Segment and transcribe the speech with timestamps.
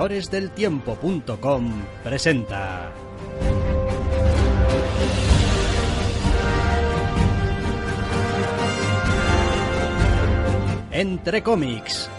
[0.00, 2.90] doctoresdeltiempo.com presenta
[10.90, 12.10] Entre cómics.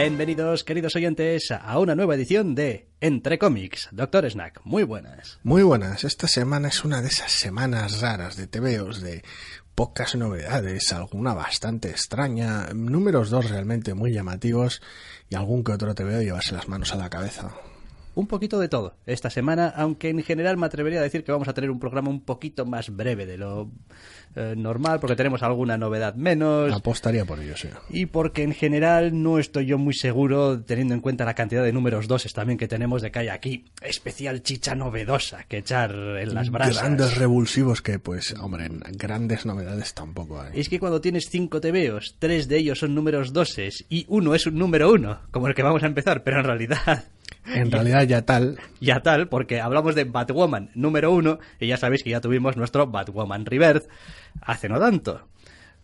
[0.00, 3.88] Bienvenidos, queridos oyentes, a una nueva edición de Entre cómics.
[3.90, 5.40] Doctor Snack, muy buenas.
[5.42, 6.04] Muy buenas.
[6.04, 9.24] Esta semana es una de esas semanas raras de TVOs, de
[9.74, 14.82] pocas novedades, alguna bastante extraña, números dos realmente muy llamativos
[15.28, 17.52] y algún que otro TVO llevarse las manos a la cabeza
[18.18, 21.46] un poquito de todo esta semana, aunque en general me atrevería a decir que vamos
[21.46, 23.70] a tener un programa un poquito más breve de lo
[24.34, 26.72] eh, normal, porque tenemos alguna novedad menos.
[26.72, 27.68] Apostaría por ello, sí.
[27.90, 31.72] Y porque en general no estoy yo muy seguro, teniendo en cuenta la cantidad de
[31.72, 36.34] números doses también que tenemos de que hay aquí, especial chicha novedosa que echar en
[36.34, 36.82] las brasas.
[36.82, 40.58] Grandes revulsivos que, pues, hombre, grandes novedades tampoco hay.
[40.58, 44.44] Es que cuando tienes cinco TVOs, tres de ellos son números doses y uno es
[44.48, 47.04] un número uno, como el que vamos a empezar, pero en realidad
[47.54, 48.58] en realidad ya tal.
[48.80, 52.86] Ya tal, porque hablamos de Batwoman número uno y ya sabéis que ya tuvimos nuestro
[52.86, 53.88] Batwoman Rebirth
[54.40, 55.26] hace no tanto.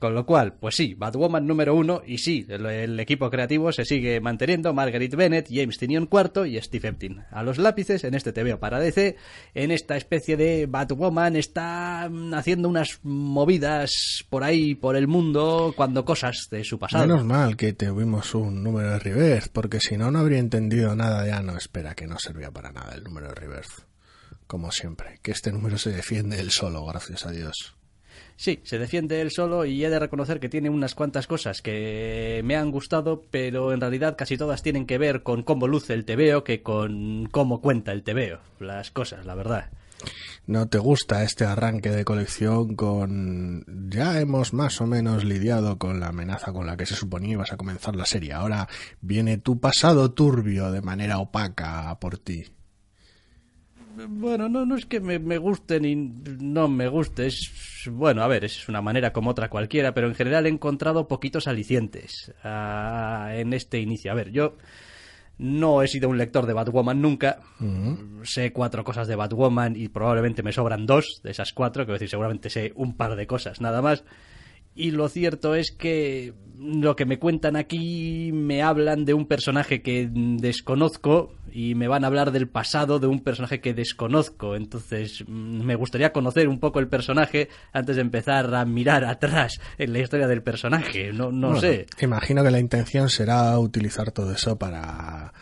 [0.04, 4.20] Con lo cual, pues sí, Batwoman número uno y sí, el, equipo creativo se sigue
[4.20, 7.22] manteniendo, Margaret Bennett, James Tinion cuarto y Steve Eptin.
[7.30, 9.16] A los lápices en este TVO para DC,
[9.54, 15.72] en esta especie de Batwoman está mm, haciendo unas movidas por ahí, por el mundo,
[15.74, 17.06] cuando cosas de su pasado.
[17.06, 21.26] Menos mal que tuvimos un número de reverse, porque si no, no habría entendido nada,
[21.26, 23.84] ya no, espera, que no servía para nada el número de reverse.
[24.46, 27.74] Como siempre, que este número se defiende él solo, gracias a Dios.
[28.36, 32.42] Sí, se defiende él solo y he de reconocer que tiene unas cuantas cosas que
[32.44, 36.04] me han gustado, pero en realidad casi todas tienen que ver con cómo luce el
[36.04, 38.40] tebeo que con cómo cuenta el tebeo.
[38.58, 39.70] Las cosas, la verdad.
[40.46, 43.64] ¿No te gusta este arranque de colección con...
[43.88, 47.52] Ya hemos más o menos lidiado con la amenaza con la que se suponía ibas
[47.52, 48.34] a comenzar la serie.
[48.34, 48.68] Ahora
[49.00, 52.44] viene tu pasado turbio de manera opaca por ti
[54.08, 58.28] bueno, no, no es que me, me guste ni no me guste, es, bueno, a
[58.28, 63.30] ver, es una manera como otra cualquiera, pero en general he encontrado poquitos alicientes ah,
[63.34, 64.12] en este inicio.
[64.12, 64.56] A ver, yo
[65.38, 67.40] no he sido un lector de Batwoman nunca,
[68.22, 72.10] sé cuatro cosas de Batwoman y probablemente me sobran dos de esas cuatro, quiero decir,
[72.10, 74.04] seguramente sé un par de cosas, nada más.
[74.76, 79.82] Y lo cierto es que lo que me cuentan aquí me hablan de un personaje
[79.82, 84.56] que desconozco y me van a hablar del pasado de un personaje que desconozco.
[84.56, 89.60] Entonces mm, me gustaría conocer un poco el personaje antes de empezar a mirar atrás
[89.78, 91.12] en la historia del personaje.
[91.12, 91.86] No, no sé.
[92.00, 95.32] Imagino que la intención será utilizar todo eso para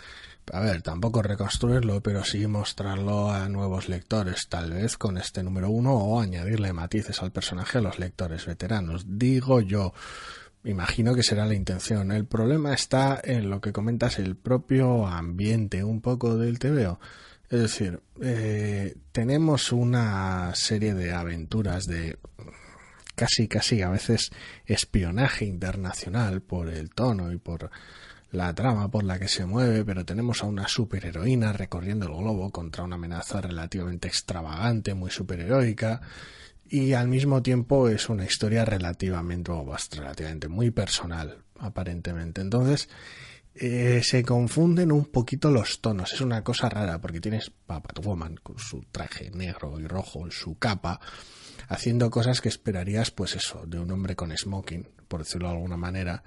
[0.53, 5.71] a ver, tampoco reconstruirlo, pero sí mostrarlo a nuevos lectores, tal vez con este número
[5.71, 9.05] uno, o añadirle matices al personaje a los lectores veteranos.
[9.07, 9.95] Digo yo,
[10.65, 12.13] imagino que será la intención.
[12.13, 16.99] El problema está en lo que comentas, el propio ambiente un poco del TVO.
[17.51, 22.19] Es decir, eh, tenemos una serie de aventuras de
[23.15, 24.31] casi, casi a veces
[24.65, 27.71] espionaje internacional por el tono y por
[28.31, 32.51] la trama por la que se mueve, pero tenemos a una superheroína recorriendo el globo
[32.51, 36.01] contra una amenaza relativamente extravagante, muy superheroica,
[36.73, 39.53] y al mismo tiempo es una historia relativamente,
[39.91, 42.41] relativamente muy personal, aparentemente.
[42.41, 42.89] Entonces,
[43.55, 46.15] eh, se confunden un poquito los tonos.
[46.15, 50.59] Es una cosa rara porque tienes a Batwoman con su traje negro y rojo, su
[50.59, 50.99] capa,
[51.69, 55.77] haciendo cosas que esperarías, pues eso, de un hombre con smoking, por decirlo de alguna
[55.77, 56.23] manera,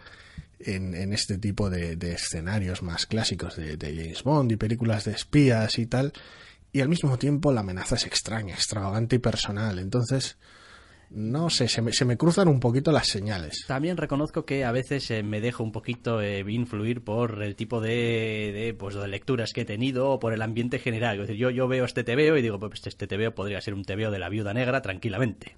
[0.59, 5.88] en, este tipo de, escenarios más clásicos de, James Bond y películas de espías y
[5.88, 6.13] tal,
[6.75, 9.80] y al mismo tiempo la amenaza es extraña, extravagante y personal.
[9.80, 10.38] Entonces,
[11.10, 13.63] no sé, se me, se me cruzan un poquito las señales.
[13.66, 17.80] También reconozco que a veces eh, me dejo un poquito eh, influir por el tipo
[17.80, 21.25] de, de, pues, de lecturas que he tenido o por el ambiente general.
[21.33, 24.19] Yo, yo veo este TVO y digo, pues este TVO podría ser un TVO de
[24.19, 25.56] la viuda negra tranquilamente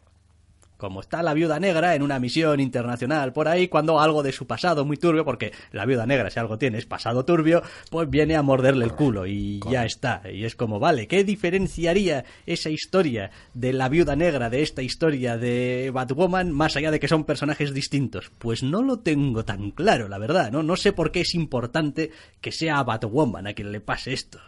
[0.77, 4.47] como está la viuda negra en una misión internacional por ahí, cuando algo de su
[4.47, 8.35] pasado muy turbio, porque la viuda negra si algo tiene es pasado turbio, pues viene
[8.35, 10.21] a morderle el culo y ya está.
[10.31, 15.37] Y es como, vale, ¿qué diferenciaría esa historia de la viuda negra de esta historia
[15.37, 18.31] de Batwoman más allá de que son personajes distintos?
[18.37, 20.63] Pues no lo tengo tan claro, la verdad, ¿no?
[20.63, 24.39] No sé por qué es importante que sea Batwoman a quien le pase esto.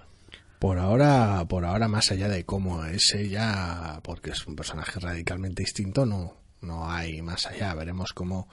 [0.60, 5.64] Por ahora, por ahora, más allá de cómo es ella, porque es un personaje radicalmente
[5.64, 7.74] distinto, no, no hay más allá.
[7.74, 8.50] Veremos cómo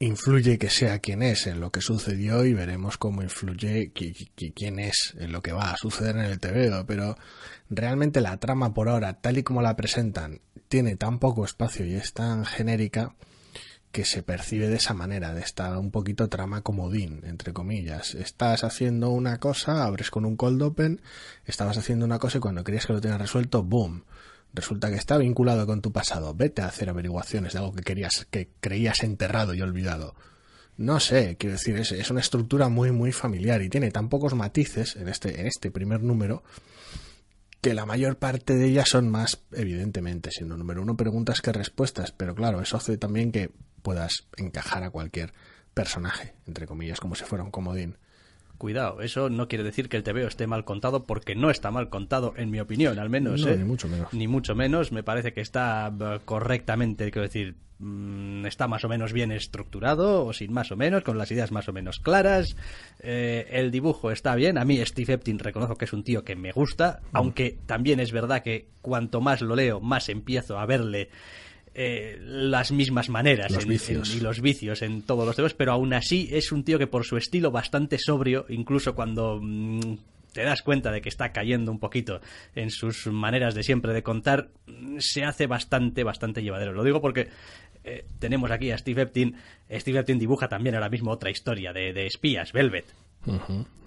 [0.00, 5.14] influye que sea quien es en lo que sucedió y veremos cómo influye quién es
[5.16, 6.84] en lo que va a suceder en el TVO.
[6.84, 7.16] Pero
[7.70, 11.94] realmente la trama por ahora, tal y como la presentan, tiene tan poco espacio y
[11.94, 13.14] es tan genérica
[13.94, 18.16] que se percibe de esa manera, de esta un poquito trama comodín, entre comillas.
[18.16, 21.00] Estás haciendo una cosa, abres con un cold open,
[21.46, 24.02] estabas haciendo una cosa y cuando creías que lo tenías resuelto, boom.
[24.52, 26.34] Resulta que está vinculado con tu pasado.
[26.34, 30.16] Vete a hacer averiguaciones de algo que querías, que creías enterrado y olvidado.
[30.76, 34.34] No sé, quiero decir, es, es una estructura muy, muy familiar y tiene tan pocos
[34.34, 36.42] matices en este, en este primer número
[37.60, 42.10] que la mayor parte de ellas son más, evidentemente, siendo número uno preguntas que respuestas,
[42.10, 43.52] pero claro, eso hace también que
[43.84, 45.34] puedas encajar a cualquier
[45.74, 47.98] personaje, entre comillas, como si fuera un comodín.
[48.56, 51.90] Cuidado, eso no quiere decir que el TVO esté mal contado, porque no está mal
[51.90, 53.44] contado, en mi opinión, al menos.
[53.44, 53.56] ¿eh?
[53.58, 54.14] Ni mucho menos.
[54.14, 54.90] Ni mucho menos.
[54.90, 60.24] Me parece que está eh, correctamente, quiero decir, mm, está más o menos bien estructurado,
[60.24, 62.56] o sin más o menos, con las ideas más o menos claras.
[63.00, 64.56] Eh, el dibujo está bien.
[64.56, 67.16] A mí Steve Eptin reconozco que es un tío que me gusta, mm.
[67.16, 71.10] aunque también es verdad que cuanto más lo leo, más empiezo a verle
[71.74, 76.52] eh, las mismas maneras y los vicios en todos los temas, pero aún así es
[76.52, 79.80] un tío que por su estilo bastante sobrio, incluso cuando mm,
[80.32, 82.20] te das cuenta de que está cayendo un poquito
[82.54, 84.50] en sus maneras de siempre de contar,
[84.98, 86.72] se hace bastante, bastante llevadero.
[86.72, 87.28] Lo digo porque
[87.82, 89.36] eh, tenemos aquí a Steve Eptin.
[89.70, 92.86] Steve Eptin dibuja también ahora mismo otra historia de, espías, Velvet.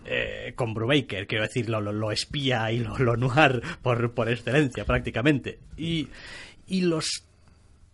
[0.06, 5.60] Eh, con Brubaker, quiero decir, lo, espía y lo, noir por, por excelencia prácticamente.
[5.76, 6.08] Y,
[6.66, 7.27] y los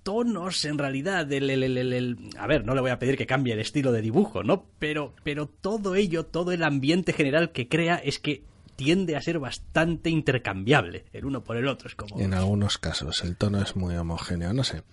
[0.03, 3.91] tonos en realidad el, a ver no le voy a pedir que cambie el estilo
[3.91, 8.44] de dibujo no pero pero todo ello todo el ambiente general que crea es que
[8.75, 13.23] tiende a ser bastante intercambiable el uno por el otro es como en algunos casos
[13.23, 14.83] el tono es muy homogéneo no sé.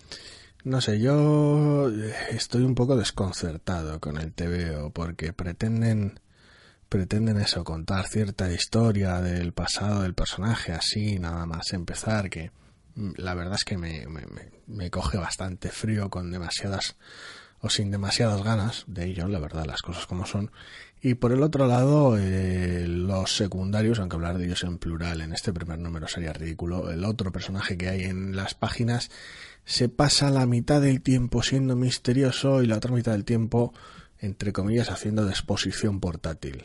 [0.62, 1.90] No sé yo
[2.30, 6.20] estoy un poco desconcertado con el TVO porque pretenden
[6.90, 12.50] pretenden eso contar cierta historia del pasado del personaje así nada más empezar que
[13.16, 14.06] la verdad es que me,
[14.90, 16.96] coge bastante frío con demasiadas
[17.60, 20.50] o sin demasiadas ganas de ello, la verdad, las cosas como son.
[21.02, 25.32] Y por el otro lado, eh, los secundarios, aunque hablar de ellos en plural en
[25.32, 29.10] este primer número sería ridículo, el otro personaje que hay en las páginas
[29.64, 33.74] se pasa la mitad del tiempo siendo misterioso y la otra mitad del tiempo,
[34.18, 36.64] entre comillas, haciendo de exposición portátil.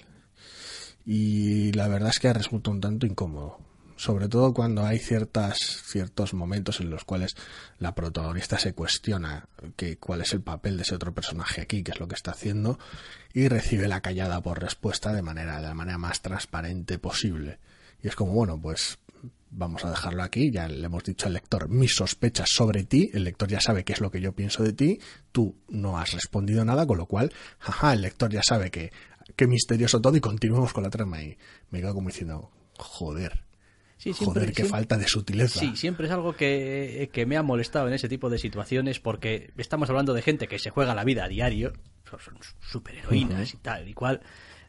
[1.06, 3.60] Y la verdad es que resulta un tanto incómodo
[3.96, 7.36] sobre todo cuando hay ciertas, ciertos momentos en los cuales
[7.80, 11.92] la protagonista se cuestiona que, cuál es el papel de ese otro personaje aquí, qué
[11.92, 12.78] es lo que está haciendo,
[13.34, 17.60] y recibe la callada por respuesta de manera, de la manera más transparente posible.
[18.02, 19.00] Y es como, bueno, pues
[19.52, 23.24] vamos a dejarlo aquí, ya le hemos dicho al lector mis sospechas sobre ti, el
[23.24, 25.00] lector ya sabe qué es lo que yo pienso de ti,
[25.32, 28.92] tú no has respondido nada, con lo cual, jaja, el lector ya sabe que
[29.36, 31.38] qué misterioso todo y continuemos con la trama y
[31.72, 33.44] me quedo como diciendo, joder,
[33.98, 35.60] Sí, siempre, Joder, qué falta de sutileza.
[35.60, 39.90] Sí, siempre es algo que, me ha molestado en ese tipo de situaciones porque estamos
[39.90, 41.74] hablando de gente que se juega la vida a diario,
[42.06, 44.22] son superheroínas y tal y cual,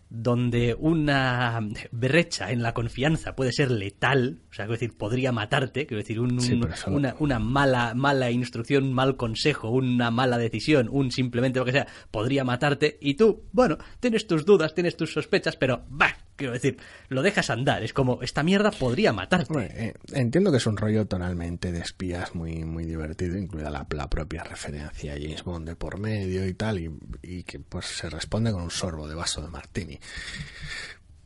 [0.09, 5.87] donde una brecha en la confianza puede ser letal, o sea, quiero decir, podría matarte,
[5.87, 11.65] quiero decir, una, una, mala, mala instrucción, mal consejo, una mala decisión, un simplemente lo
[11.65, 16.17] que sea, podría matarte, y tú, bueno, tienes tus dudas, tienes tus sospechas, pero, bah,
[16.37, 16.79] quiero decir,
[17.09, 19.53] lo dejas andar, es como, esta mierda podría matarte.
[19.59, 24.45] Eh, entiendo que es un rollo tonalmente de espías muy, muy divertido, incluida la, propia
[24.45, 26.91] referencia a James Bond de por medio y tal, y,
[27.23, 29.99] y que pues se responde con un sorbo de vaso de martini.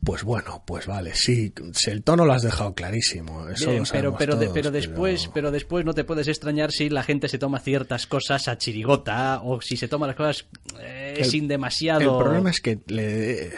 [0.03, 1.53] Pues bueno, pues vale, sí,
[1.85, 3.47] el tono lo has dejado clarísimo.
[3.49, 5.51] Eso pero, pero, pero después, pero...
[5.51, 9.61] después no te puedes extrañar si la gente se toma ciertas cosas a chirigota o
[9.61, 10.47] si se toma las cosas
[10.79, 12.17] eh, sin demasiado.
[12.17, 13.51] El problema es que le,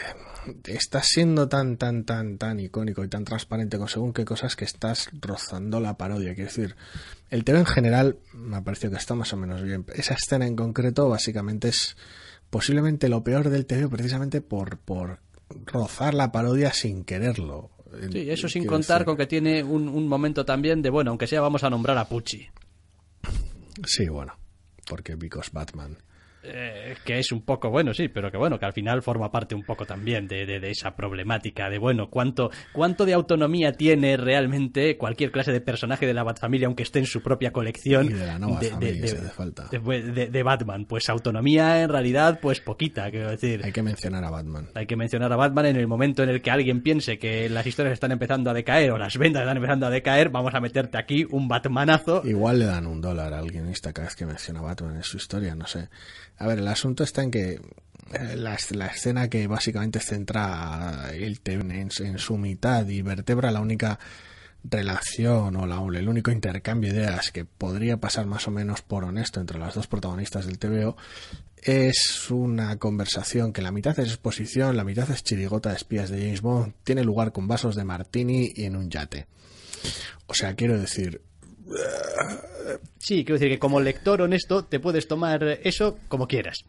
[0.66, 4.64] estás siendo tan, tan, tan, tan icónico y tan transparente con según qué cosas que
[4.64, 6.34] estás rozando la parodia.
[6.34, 6.76] Quiero decir,
[7.30, 9.84] el tema en general me ha parecido que está más o menos bien.
[9.94, 11.96] Esa escena en concreto básicamente es
[12.50, 15.20] posiblemente lo peor del TV precisamente por, por
[15.66, 17.70] rozar la parodia sin quererlo.
[18.10, 21.64] Sí, eso sin contar con que tiene un, momento también de, bueno, aunque sea vamos
[21.64, 22.48] a nombrar a Pucci.
[23.86, 24.36] Sí, bueno,
[24.88, 25.98] porque Because Batman.
[26.46, 29.54] Eh, que es un poco bueno, sí, pero que bueno, que al final forma parte
[29.54, 34.98] un poco también de, de, esa problemática de, bueno, cuánto, cuánto de autonomía tiene realmente
[34.98, 38.06] cualquier clase de personaje de la Batfamilia, aunque esté en su propia colección.
[38.06, 39.68] Y de la nueva familia, si hace falta.
[39.70, 40.84] De, Batman.
[40.84, 43.62] Pues autonomía en realidad, pues poquita, quiero decir.
[43.64, 44.68] Hay que mencionar a Batman.
[44.74, 47.66] Hay que mencionar a Batman en el momento en el que alguien piense que las
[47.66, 50.98] historias están empezando a decaer o las ventas están empezando a decaer, vamos a meterte
[50.98, 52.22] aquí un Batmanazo.
[52.24, 55.02] Igual le dan un dólar a alguien esta cada vez que menciona a Batman en
[55.02, 55.88] su historia, no sé.
[56.38, 57.60] A ver, el asunto está en que
[58.12, 63.98] eh, la, escena que básicamente centra el tema en, su mitad y vertebra la única
[64.62, 69.04] relación o la, el único intercambio de ideas que podría pasar más o menos por
[69.04, 70.96] honesto entre las dos protagonistas del TVO
[71.64, 76.20] es una conversación que la mitad es exposición, la mitad es chirigota de espías de
[76.20, 79.26] James Bond, tiene lugar con vasos de martini y en un yate.
[80.26, 81.22] O sea, quiero decir,
[82.98, 86.64] Sí, quiero decir que como lector honesto te puedes tomar eso como quieras.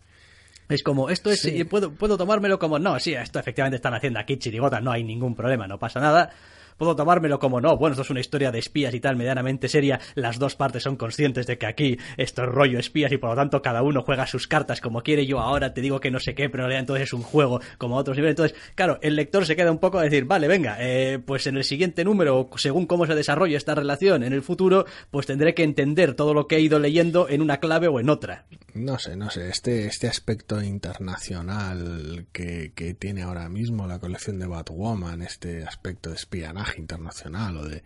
[0.67, 4.37] Es como, esto es, puedo, puedo tomármelo como, no, sí, esto efectivamente están haciendo aquí
[4.37, 6.31] chirigota, no hay ningún problema, no pasa nada
[6.77, 9.99] puedo tomármelo como no, bueno, esto es una historia de espías y tal, medianamente seria,
[10.15, 13.35] las dos partes son conscientes de que aquí esto es rollo espías y por lo
[13.35, 16.35] tanto cada uno juega sus cartas como quiere, yo ahora te digo que no sé
[16.35, 19.45] qué, pero en realidad entonces es un juego como otros niveles, entonces, claro, el lector
[19.45, 22.85] se queda un poco a decir, vale, venga, eh, pues en el siguiente número, según
[22.85, 26.57] cómo se desarrolla esta relación en el futuro, pues tendré que entender todo lo que
[26.57, 28.45] he ido leyendo en una clave o en otra.
[28.73, 34.37] No sé, no sé, este, este aspecto internacional que, que tiene ahora mismo la colección
[34.39, 37.83] de Batwoman, este aspecto de espionaje, internacional o de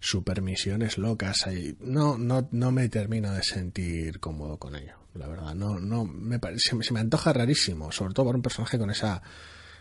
[0.00, 1.46] supermisiones locas.
[1.80, 5.54] No, no, no me termino de sentir cómodo con ello, la verdad.
[5.54, 9.22] No, no, me parece, se me antoja rarísimo, sobre todo para un personaje con esa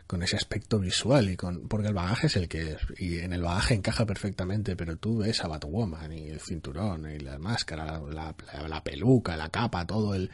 [0.08, 3.34] con ese aspecto visual y con porque el bagaje es el que es y en
[3.34, 8.00] el bagaje encaja perfectamente pero tú ves a Batwoman y el cinturón y la máscara
[8.00, 10.32] la, peluca la capa todo el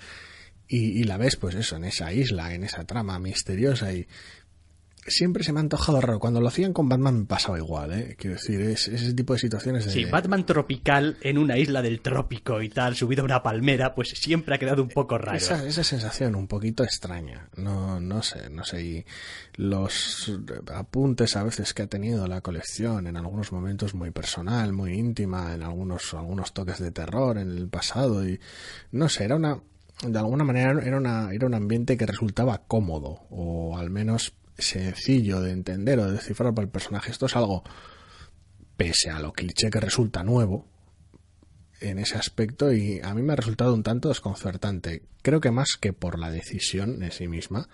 [0.67, 4.07] y, la ves pues eso en esa isla en esa trama misteriosa y
[5.07, 6.19] siempre se me ha antojado raro.
[6.19, 8.15] Cuando lo hacían con Batman me pasaba igual, ¿eh?
[8.17, 9.91] Quiero decir, es, ese tipo de situaciones de...
[9.91, 14.10] Sí, Batman tropical en una isla del trópico y tal, subido a una palmera, pues
[14.10, 15.38] siempre ha quedado un poco raro.
[15.38, 17.50] Esa, esa sensación un poquito extraña.
[17.55, 18.83] No, no sé, no sé.
[18.83, 19.05] Y
[19.55, 20.31] los
[20.74, 25.53] apuntes a veces que ha tenido la colección, en algunos momentos muy personal, muy íntima,
[25.53, 28.39] en algunos, algunos toques de terror en el pasado y...
[28.91, 29.60] No sé, era una...
[30.01, 35.41] De alguna manera era, una, era un ambiente que resultaba cómodo, o al menos sencillo
[35.41, 37.12] de entender o de descifrar para el personaje.
[37.12, 37.63] Esto es algo,
[38.77, 40.67] pese a lo cliché que resulta nuevo
[41.79, 45.03] en ese aspecto, y a mí me ha resultado un tanto desconcertante.
[45.22, 47.67] Creo que más que por la decisión en sí misma,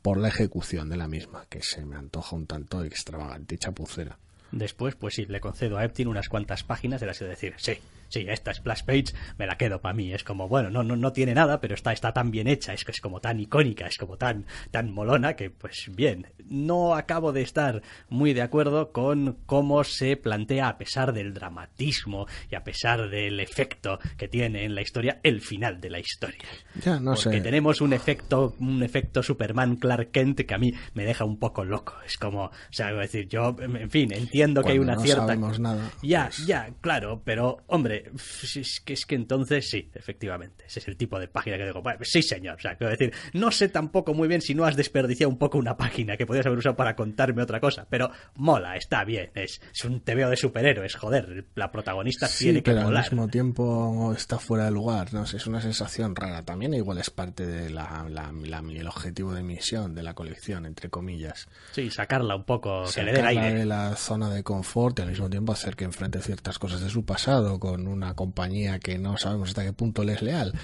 [0.00, 4.18] por la ejecución de la misma, que se me antoja un tanto extravagante y chapucera.
[4.50, 7.74] Después, pues sí, le concedo a Eptin unas cuantas páginas de las de decir, sí,
[8.10, 10.12] sí, esta splash page me la quedo para mí.
[10.12, 12.84] Es como, bueno, no, no, no tiene nada, pero está, está tan bien hecha, es
[12.84, 17.32] que es como tan icónica, es como tan, tan molona que, pues bien, no acabo
[17.32, 22.64] de estar muy de acuerdo con cómo se plantea, a pesar del dramatismo y a
[22.64, 26.48] pesar del efecto que tiene en la historia, el final de la historia.
[26.84, 31.04] Ya, no Porque tenemos un efecto, un efecto Superman Clark Kent que a mí me
[31.04, 31.94] deja un poco loco.
[32.04, 35.26] Es como, o sea, decir, yo, en fin, entiendo que hay una no cierta.
[35.26, 40.64] Sabemos nada, ya, pues ya, claro, pero, hombre, es que, es que entonces sí, efectivamente.
[40.66, 43.50] Ese es el tipo de página que digo, sí señor, o sea, quiero decir, no
[43.50, 46.58] sé tampoco muy bien si no has desperdiciado un poco una página que podrías haber
[46.58, 50.94] usado para contarme otra cosa, pero mola, está bien, es, es un TVO de superhéroes,
[50.96, 55.36] joder, la protagonista tiene que pero al mismo tiempo está fuera de lugar, no sé,
[55.36, 56.44] es una sensación rara.
[56.44, 61.48] También igual es parte de la, el objetivo de misión de la colección, entre comillas.
[61.72, 63.54] Sí, sacarla un poco, que le dé aire.
[63.54, 66.90] de la zona de confort y al mismo tiempo hacer que enfrente ciertas cosas de
[66.90, 70.54] su pasado con una compañía que no sabemos hasta qué punto le es leal.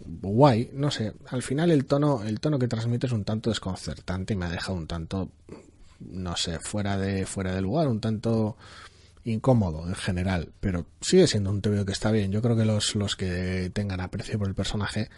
[0.00, 1.12] Guay, no sé.
[1.28, 4.50] Al final el tono, el tono que transmite es un tanto desconcertante y me ha
[4.50, 5.30] dejado un tanto,
[6.00, 8.56] no sé, fuera de, fuera de lugar, un tanto
[9.24, 12.32] incómodo en general, pero sigue siendo un TVO que está bien.
[12.32, 15.10] Yo creo que los, los que tengan aprecio por el personaje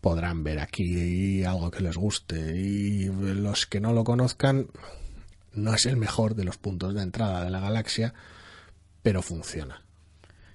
[0.00, 4.68] podrán ver aquí algo que les guste y los que no lo conozcan
[5.52, 8.14] no es el mejor de los puntos de entrada de la galaxia,
[9.02, 9.82] pero funciona.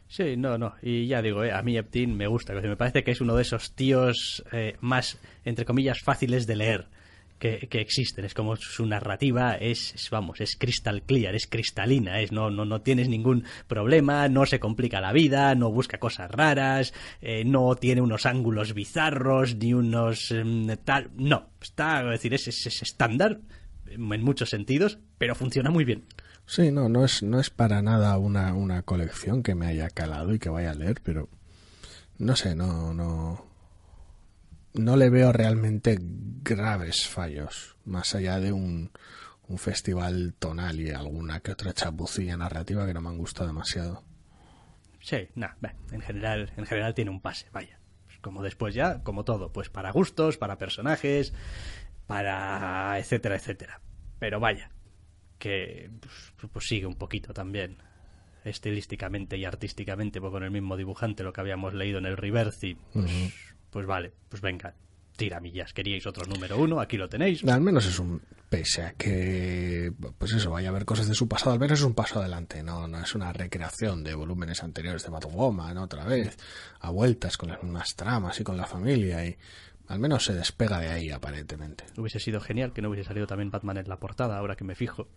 [0.08, 0.76] Sí, no, no.
[0.82, 2.54] Y ya digo, eh, a mí Eptin me gusta.
[2.54, 6.88] Me parece que es uno de esos tíos eh, más, entre comillas, fáciles de leer
[7.40, 8.26] que, existen.
[8.26, 12.20] Es como su narrativa es, vamos, es crystal clear, es cristalina.
[12.22, 16.32] Es, no, no, no tienes ningún problema, no se complica la vida, no busca cosas
[16.32, 21.12] raras, eh, no tiene unos ángulos bizarros, ni unos em, tal.
[21.16, 23.40] No, está, es decir, es, es estándar
[23.88, 26.06] en muchos sentidos, pero funciona muy bien.
[26.48, 30.34] Sí, no, no es, no es para nada una, una colección que me haya calado
[30.34, 31.28] y que vaya a leer, pero
[32.18, 33.46] no sé, no, no,
[34.74, 38.92] no le veo realmente graves fallos, más allá de un,
[39.48, 44.04] un festival tonal y alguna que otra chapucilla narrativa que no me han gustado demasiado.
[45.02, 45.58] Sí, nada,
[45.92, 47.80] en general, en general tiene un pase, vaya.
[48.06, 51.34] Pues como después ya, como todo, pues para gustos, para personajes,
[52.08, 53.82] para etcétera, etcétera.
[54.20, 54.72] Pero vaya,
[55.38, 57.78] que pues, pues sigue un poquito también
[58.44, 62.78] estilísticamente y artísticamente pues con el mismo dibujante lo que habíamos leído en el Reverse
[62.94, 63.12] pues,
[63.72, 64.76] pues vale, pues venga,
[65.16, 65.74] tiramillas.
[65.74, 67.44] Queríais otro número uno, aquí lo tenéis.
[67.46, 71.28] Al menos es un, pese a que, pues eso, vaya a haber cosas de su
[71.28, 75.04] pasado, al menos es un paso adelante, no, no es una recreación de volúmenes anteriores
[75.04, 76.38] de Batwoman otra vez,
[76.80, 79.38] a vueltas con las mismas tramas y con la familia y
[79.88, 81.86] al menos se despega de ahí aparentemente.
[81.98, 84.76] Hubiese sido genial que no hubiese salido también Batman en la portada, ahora que me
[84.76, 85.08] fijo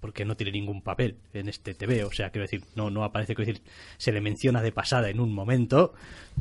[0.00, 3.34] porque no tiene ningún papel en este TV, o sea, quiero decir, no, no aparece,
[3.34, 3.64] quiero decir,
[3.98, 5.92] se le menciona de pasada en un momento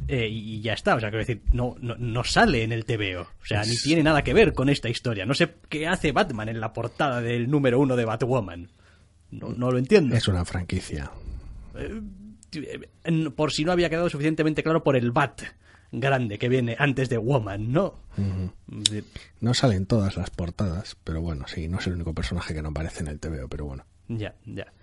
[0.08, 3.18] eh, y ya está, o sea, quiero decir, no, no, no sale en el TV,
[3.18, 5.26] o sea, ni tiene nada que ver con esta historia.
[5.26, 8.72] No sé qué hace Batman en la portada del número uno de Batwoman.
[9.32, 10.16] No, no lo entiendo.
[10.16, 11.12] Es una franquicia.
[11.76, 15.42] Eh, por si no había quedado suficientemente claro por el Bat
[15.92, 18.00] grande que viene antes de Woman, ¿no?
[19.40, 22.70] No salen todas las portadas, pero bueno, sí, no es el único personaje que no
[22.70, 23.86] aparece en el TVO, pero bueno.
[24.08, 24.74] Ya, ya.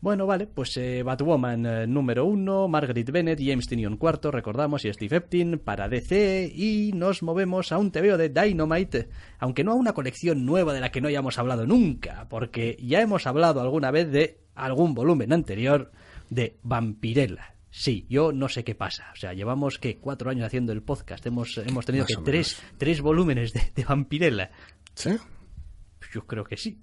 [0.00, 4.92] Bueno, vale, pues eh, Batwoman eh, número uno, Margaret Bennett, James Tinion cuarto, recordamos, y
[4.92, 9.08] Steve Eptin para DC, y nos movemos a un TVO de Dynamite,
[9.38, 13.00] aunque no a una colección nueva de la que no hayamos hablado nunca, porque ya
[13.00, 15.90] hemos hablado alguna vez de algún volumen anterior
[16.30, 19.10] de Vampirella, Sí, yo no sé qué pasa.
[19.12, 21.26] O sea, llevamos que cuatro años haciendo el podcast.
[21.26, 24.50] Hemos, hemos tenido que tres, tres volúmenes de, de Vampirella.
[24.94, 25.10] ¿Sí?
[26.10, 26.80] Yo creo que sí.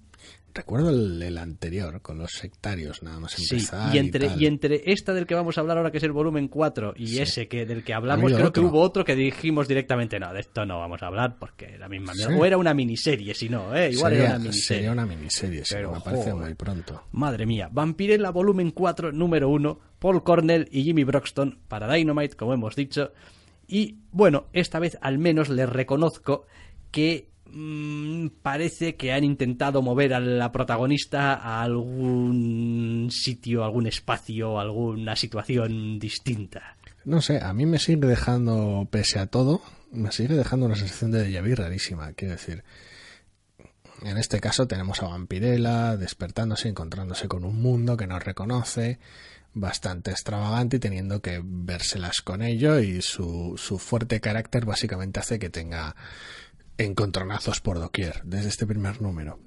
[0.54, 3.92] Recuerdo el, anterior, con los sectarios, nada más empezar.
[3.92, 6.46] y entre, y, entre esta del que vamos a hablar ahora, que es el volumen
[6.46, 10.32] 4, y ese que del que hablamos, creo que hubo otro que dijimos directamente, no,
[10.32, 13.74] de esto no vamos a hablar porque la misma O era una miniserie, si no,
[13.74, 13.90] ¿eh?
[13.90, 14.78] Igual sería, era una miniserie.
[14.78, 17.02] Sería una miniserie, Pero, me parece muy pronto.
[17.10, 17.68] Madre mía.
[17.72, 23.10] Vampirella, volumen 4, número 1, Paul Cornell y Jimmy Broxton para Dynamite, como hemos dicho.
[23.66, 26.46] Y bueno, esta vez al menos les reconozco
[26.92, 34.58] que Mm, parece que han intentado mover a la protagonista a algún sitio, algún espacio,
[34.58, 36.76] alguna situación distinta.
[37.04, 39.62] No sé, a mí me sigue dejando, pese a todo,
[39.92, 42.12] me sigue dejando una sensación de déjà rarísima.
[42.14, 42.64] Quiero decir,
[44.02, 48.98] en este caso tenemos a Vampirella despertándose, encontrándose con un mundo que no reconoce,
[49.52, 55.38] bastante extravagante y teniendo que vérselas con ello y su, su fuerte carácter básicamente hace
[55.38, 55.94] que tenga
[56.78, 59.38] encontronazos por doquier desde este primer número.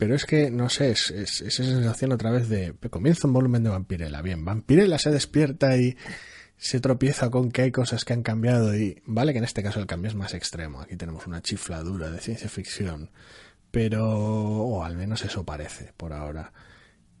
[0.00, 2.74] Pero es que, no sé, es, esa sensación otra vez de...
[2.88, 4.22] Comienza un volumen de Vampirella.
[4.22, 5.94] Bien, Vampirella se despierta y
[6.56, 9.02] se tropieza con que hay cosas que han cambiado y...
[9.04, 10.80] Vale que en este caso el cambio es más extremo.
[10.80, 13.10] Aquí tenemos una chifladura de ciencia ficción.
[13.70, 14.08] Pero...
[14.08, 16.50] O al menos eso parece por ahora.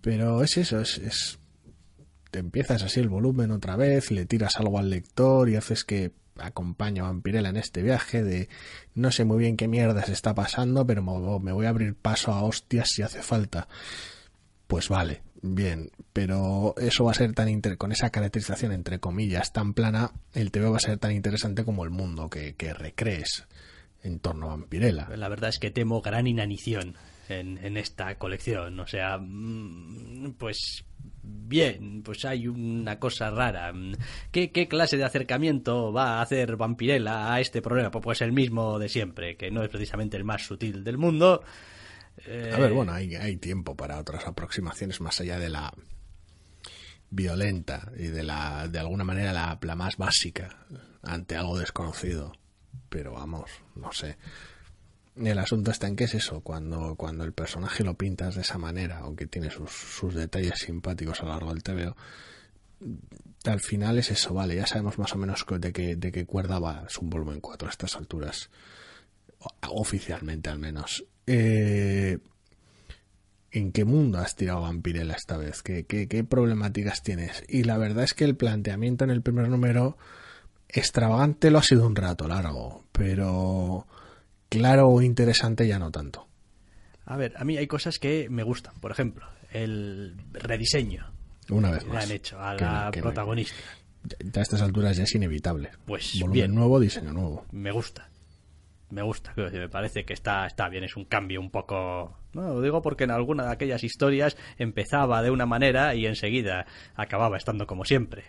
[0.00, 0.96] Pero es eso, es...
[0.96, 1.38] es
[2.30, 6.12] te empiezas así el volumen otra vez, le tiras algo al lector y haces que
[6.40, 8.48] acompaño a Vampirella en este viaje de
[8.94, 12.32] no sé muy bien qué mierda se está pasando, pero me voy a abrir paso
[12.32, 13.68] a hostias si hace falta.
[14.66, 19.74] Pues vale, bien, pero eso va a ser tan con esa caracterización entre comillas tan
[19.74, 23.46] plana, el TV va a ser tan interesante como el mundo que, que recrees
[24.02, 25.08] en torno a Vampirella.
[25.16, 26.96] La verdad es que temo gran inanición
[27.30, 30.84] en, en esta colección, o sea, mm, pues
[31.22, 33.72] bien, pues hay una cosa rara.
[34.30, 37.90] ¿Qué, clase de acercamiento va a hacer Vampirella a este problema?
[37.90, 41.42] Pues, pues el mismo de siempre, que no es precisamente el más sutil del mundo.
[42.26, 45.72] A ver, bueno, hay, hay tiempo para otras aproximaciones más allá de la
[47.08, 50.66] violenta y de la de alguna manera la, la más básica
[51.02, 52.32] ante algo desconocido.
[52.88, 54.16] Pero vamos, no sé.
[55.16, 58.58] El asunto está en que es eso, cuando, cuando el personaje lo pintas de esa
[58.58, 61.96] manera, aunque tiene sus, sus detalles simpáticos a lo largo del TVO,
[63.44, 66.58] al final es eso, vale, ya sabemos más o menos de qué, de qué cuerda
[66.58, 68.50] va, es un volumen 4 a estas alturas,
[69.68, 71.04] oficialmente al menos.
[71.26, 72.18] Eh,
[73.52, 75.62] ¿En qué mundo has tirado Vampirella esta vez?
[75.62, 77.42] ¿Qué, ¿Qué, qué, problemáticas tienes?
[77.48, 79.96] Y la verdad es que el planteamiento en el primer número
[80.68, 83.86] extravagante lo ha sido un rato largo, pero
[84.50, 86.28] claro o interesante ya no tanto.
[87.06, 88.74] A ver, a mí hay cosas que me gustan.
[88.80, 91.10] Por ejemplo, el rediseño.
[91.48, 92.04] Una vez más.
[92.04, 93.56] han hecho a la protagonista.
[94.34, 95.70] A estas alturas ya es inevitable.
[95.86, 96.54] Pues Volumen bien.
[96.54, 97.46] nuevo, diseño nuevo.
[97.52, 98.09] Me gusta.
[98.90, 102.16] Me gusta, me parece que está, está bien, es un cambio un poco...
[102.32, 106.64] No, lo digo porque en alguna de aquellas historias empezaba de una manera y enseguida
[106.94, 108.26] acababa estando como siempre.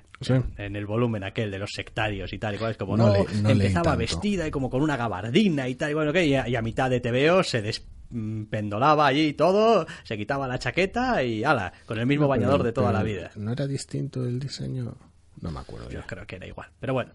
[0.57, 3.13] En el volumen aquel de los sectarios y tal, y cual, es como no,
[3.47, 6.99] empezaba vestida y como con una gabardina y tal, y bueno, y, a, mitad de
[6.99, 12.27] TVO se despendolaba allí y todo, se quitaba la chaqueta y ala, con el mismo
[12.27, 13.29] bañador de toda la vida.
[13.35, 14.97] ¿No era distinto el diseño?
[15.41, 15.89] No me acuerdo.
[15.89, 16.69] Yo creo que era igual.
[16.79, 17.13] Pero bueno,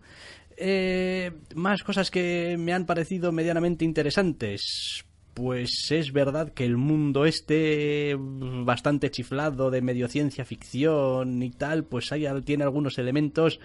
[0.57, 5.05] eh, más cosas que me han parecido medianamente interesantes.
[5.35, 11.85] Pues es verdad que el mundo este bastante chiflado de medio ciencia ficción y tal,
[11.85, 13.61] pues ahí tiene algunos elementos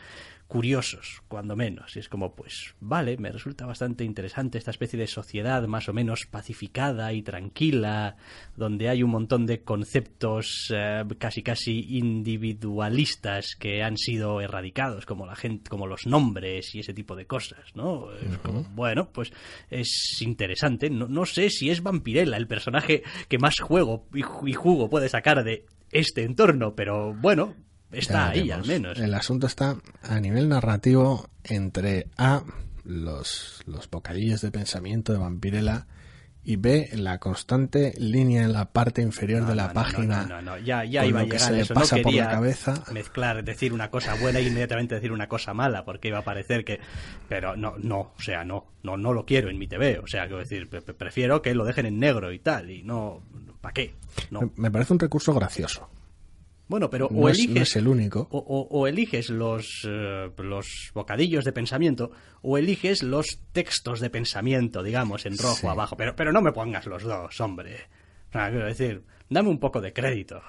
[0.52, 1.96] curiosos, cuando menos.
[1.96, 5.94] Y es como, pues, vale, me resulta bastante interesante esta especie de sociedad más o
[5.94, 8.18] menos pacificada y tranquila,
[8.58, 15.26] donde hay un montón de conceptos eh, casi casi individualistas que han sido erradicados, como
[15.26, 18.10] la gente, como los nombres y ese tipo de cosas, ¿no?
[18.76, 19.32] bueno, pues
[19.70, 20.90] es interesante.
[20.90, 25.46] No, no, sé si es Vampirella el personaje que más juego y jugo puede sacar
[25.46, 27.56] de este entorno, pero bueno,
[27.92, 29.00] está ahí al menos.
[29.00, 32.44] El asunto está a nivel narrativo entre A,
[32.84, 35.88] los, los bocadillos de pensamiento de Vampirella
[36.44, 40.26] y B, la constante línea en la parte inferior de la página.
[40.26, 41.74] No, no, ya, ya iba a llegar se eso.
[41.76, 42.84] pasa no por la cabeza.
[42.92, 46.66] mezclar, decir una cosa buena e inmediatamente decir una cosa mala, porque iba a parecer
[46.66, 46.80] que.
[47.30, 50.00] Pero no, no, o sea, no, no, no lo quiero en mi TV.
[50.00, 53.22] O sea, quiero decir, prefiero que lo dejen en negro y tal, y no.
[53.62, 53.94] ¿Para qué?
[54.32, 54.52] No.
[54.56, 55.88] Me parece un recurso gracioso.
[56.72, 57.76] Bueno, pero o eliges.
[57.76, 58.30] el único.
[58.32, 65.26] O, eliges los, eh, los bocadillos de pensamiento, o eliges los textos de pensamiento, digamos,
[65.26, 65.98] en rojo abajo.
[65.98, 67.76] Pero, pero no me pongas los dos, hombre.
[68.32, 70.42] quiero decir, dame un poco de crédito.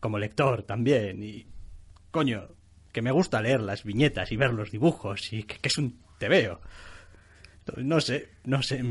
[0.00, 1.22] Como lector también.
[1.22, 1.46] Y.
[2.10, 2.48] Coño,
[2.90, 6.02] que me gusta leer las viñetas y ver los dibujos, y que, que es un
[6.18, 6.60] te veo
[7.76, 8.82] no sé, no sé,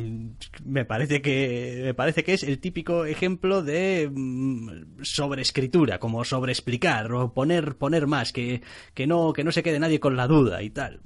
[0.64, 7.12] me parece que me parece que es el típico ejemplo de mm, sobreescritura, como sobreexplicar
[7.14, 8.62] o poner poner más que,
[8.94, 11.02] que no que no se quede nadie con la duda y tal.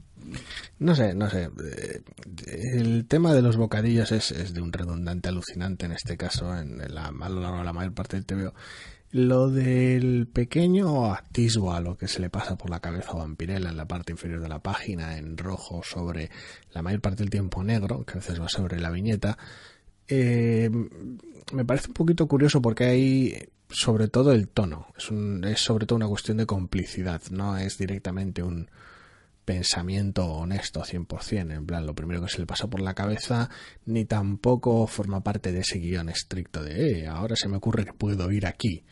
[0.80, 1.50] No sé, no sé.
[1.64, 2.02] Eh,
[2.74, 6.80] el tema de los bocadillos es, es de un redundante alucinante en este caso, en
[6.94, 8.54] la, a lo largo de la mayor parte del TVO.
[9.12, 13.70] Lo del pequeño atisbo a lo que se le pasa por la cabeza a Vampirella
[13.70, 16.30] en la parte inferior de la página, en rojo sobre
[16.74, 19.38] la mayor parte del tiempo negro, que a veces va sobre la viñeta,
[20.10, 20.70] eh,
[21.54, 25.10] me parece un poquito curioso porque hay sobre todo el tono, es,
[25.52, 28.70] es sobre todo una cuestión de complicidad, no es directamente un
[29.46, 33.50] pensamiento honesto 100%, en plan, lo primero que se le pasa por la cabeza,
[33.86, 37.94] ni tampoco forma parte de ese guion estricto de, eh, ahora se me ocurre que
[37.94, 38.84] puedo ir aquí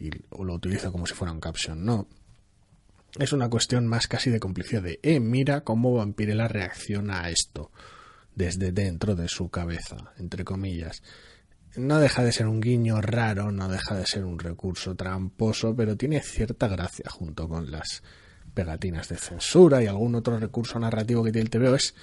[0.00, 1.84] y lo utiliza como si fuera un caption.
[1.84, 2.08] No.
[3.18, 7.70] Es una cuestión más casi de complicidad de, eh, mira cómo Vampirella reacciona a esto
[8.34, 11.02] desde dentro de su cabeza, entre comillas.
[11.76, 15.96] No deja de ser un guiño raro, no deja de ser un recurso tramposo, pero
[15.96, 18.02] tiene cierta gracia junto con las
[18.54, 21.94] pegatinas de censura y algún otro recurso narrativo que tiene el TVO es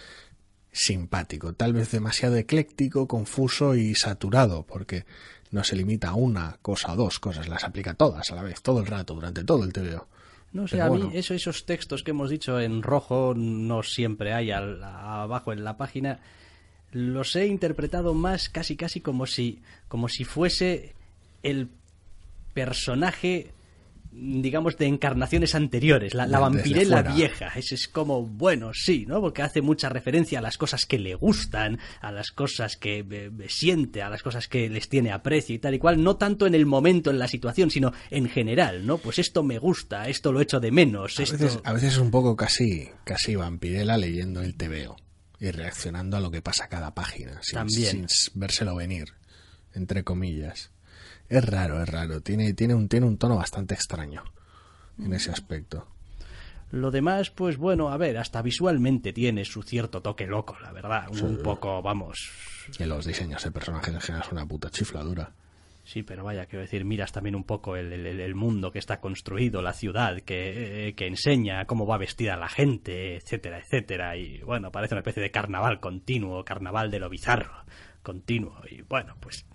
[0.72, 5.06] simpático, tal vez demasiado ecléctico, confuso y saturado, porque
[5.52, 8.62] no se limita a una cosa o dos cosas, las aplica todas a la vez,
[8.62, 10.08] todo el rato, durante todo el TVO.
[10.54, 14.52] No sé, a mí eso, esos textos que hemos dicho en rojo no siempre hay
[14.52, 16.20] abajo en la página,
[16.92, 20.96] los he interpretado más casi casi como si, como si fuese
[21.44, 21.70] el
[22.54, 23.52] personaje
[24.20, 27.52] digamos, de encarnaciones anteriores, la, la vampirela vieja.
[27.56, 29.22] Es, es como, bueno, sí, ¿no?
[29.22, 34.02] Porque hace mucha referencia a las cosas que le gustan, a las cosas que siente,
[34.02, 36.66] a las cosas que les tiene aprecio y tal y cual, no tanto en el
[36.66, 38.98] momento, en la situación, sino en general, ¿no?
[38.98, 41.20] Pues esto me gusta, esto lo echo de menos.
[41.20, 44.98] A, veces, a veces es un poco casi, casi vampirela leyendo el TVO
[45.40, 49.14] y reaccionando a lo que pasa cada página, sin, sin vérselo venir,
[49.74, 50.72] entre comillas.
[51.30, 52.22] Es raro, es raro.
[52.22, 54.24] Tiene, tiene, un, tiene un tono bastante extraño
[55.00, 55.88] en ese aspecto.
[56.72, 61.08] Lo demás, pues bueno, a ver, hasta visualmente tiene su cierto toque loco, la verdad.
[61.22, 62.30] Un poco, vamos.
[62.78, 65.32] Y los diseños de personajes en general son una puta chifladura.
[65.86, 69.62] Sí, pero vaya, quiero decir, miras también un poco el, el, mundo que está construido,
[69.62, 74.18] la ciudad que, que, enseña cómo va vestida la gente, etcétera, etcétera.
[74.18, 77.64] Y bueno, parece una especie de carnaval continuo, carnaval de lo bizarro
[78.08, 78.62] continuo.
[78.70, 79.46] Y bueno, pues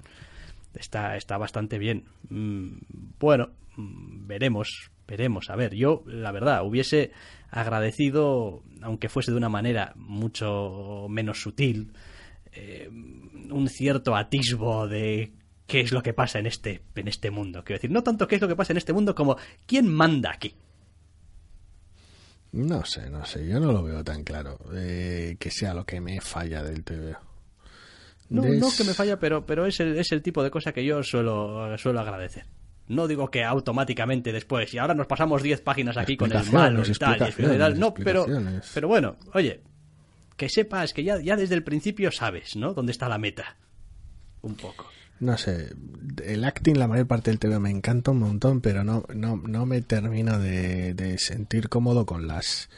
[0.74, 2.04] está, está bastante bien.
[2.28, 2.78] Mm,
[3.18, 5.50] bueno, mm, veremos, veremos.
[5.50, 7.12] A ver, yo, la verdad, hubiese
[7.50, 11.92] agradecido, aunque fuese de una manera mucho menos sutil,
[12.52, 15.32] eh, un cierto atisbo de
[15.66, 17.64] qué es lo que pasa en este, en este mundo.
[17.64, 20.30] Quiero decir, no tanto qué es lo que pasa en este mundo como quién manda
[20.30, 20.54] aquí.
[22.52, 24.58] No sé, no sé, yo no lo veo tan claro.
[24.74, 27.16] Eh, que sea lo que me falla del TV.
[28.28, 30.72] No, Des- no que me falla, pero, pero es, el, es el tipo de cosa
[30.72, 32.46] que yo suelo, suelo agradecer.
[32.88, 36.82] No digo que automáticamente después, y ahora nos pasamos 10 páginas aquí con el malo
[36.86, 37.78] y tal, y tal.
[37.78, 38.26] No, pero,
[38.74, 39.60] pero bueno, oye,
[40.36, 42.74] que sepas que ya, ya desde el principio sabes, ¿no?
[42.74, 43.56] Dónde está la meta.
[44.42, 44.86] Un poco.
[45.20, 45.72] No sé,
[46.24, 49.66] el acting la mayor parte del TV me encanta un montón, pero no, no, no
[49.66, 52.68] me termino de, de sentir cómodo con las...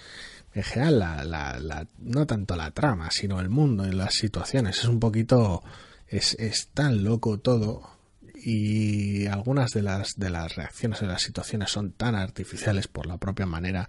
[0.55, 4.79] En general, la, la, la- no tanto la trama, sino el mundo y las situaciones.
[4.79, 5.63] Es un poquito...
[6.07, 7.91] Es, es tan loco todo
[8.37, 13.17] y algunas de las, de las reacciones de las situaciones son tan artificiales por la
[13.17, 13.89] propia manera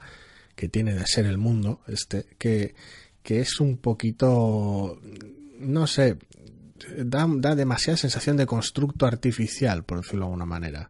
[0.55, 2.73] que tiene de ser el mundo este que,
[3.21, 4.99] que es un poquito
[5.59, 6.17] no sé
[6.97, 10.89] da, da demasiada sensación de constructo artificial, por decirlo de alguna manera.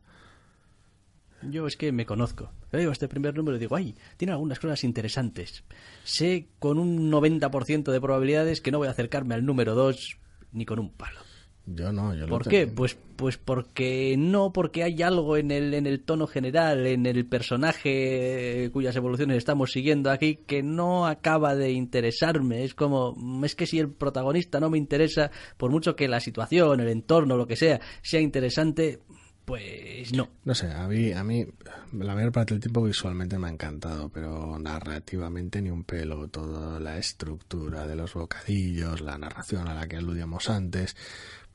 [1.49, 2.51] Yo es que me conozco.
[2.71, 5.63] Digo este primer número y digo, ay, tiene algunas cosas interesantes.
[6.03, 10.17] Sé con un 90% de probabilidades que no voy a acercarme al número 2
[10.51, 11.19] ni con un palo.
[11.67, 12.67] Yo no, yo lo ¿Por tengo- qué?
[12.67, 17.25] Pues, pues porque no, porque hay algo en el, en el tono general, en el
[17.25, 22.63] personaje cuyas evoluciones estamos siguiendo aquí que no acaba de interesarme.
[22.63, 26.81] Es como, es que si el protagonista no me interesa, por mucho que la situación,
[26.81, 28.99] el entorno, lo que sea, sea interesante,
[29.45, 30.29] pues no.
[30.43, 31.45] No sé, a mí, a mí
[31.93, 36.27] la mayor parte del tiempo visualmente me ha encantado, pero narrativamente ni un pelo.
[36.27, 40.95] Toda la estructura de los bocadillos, la narración a la que aludíamos antes,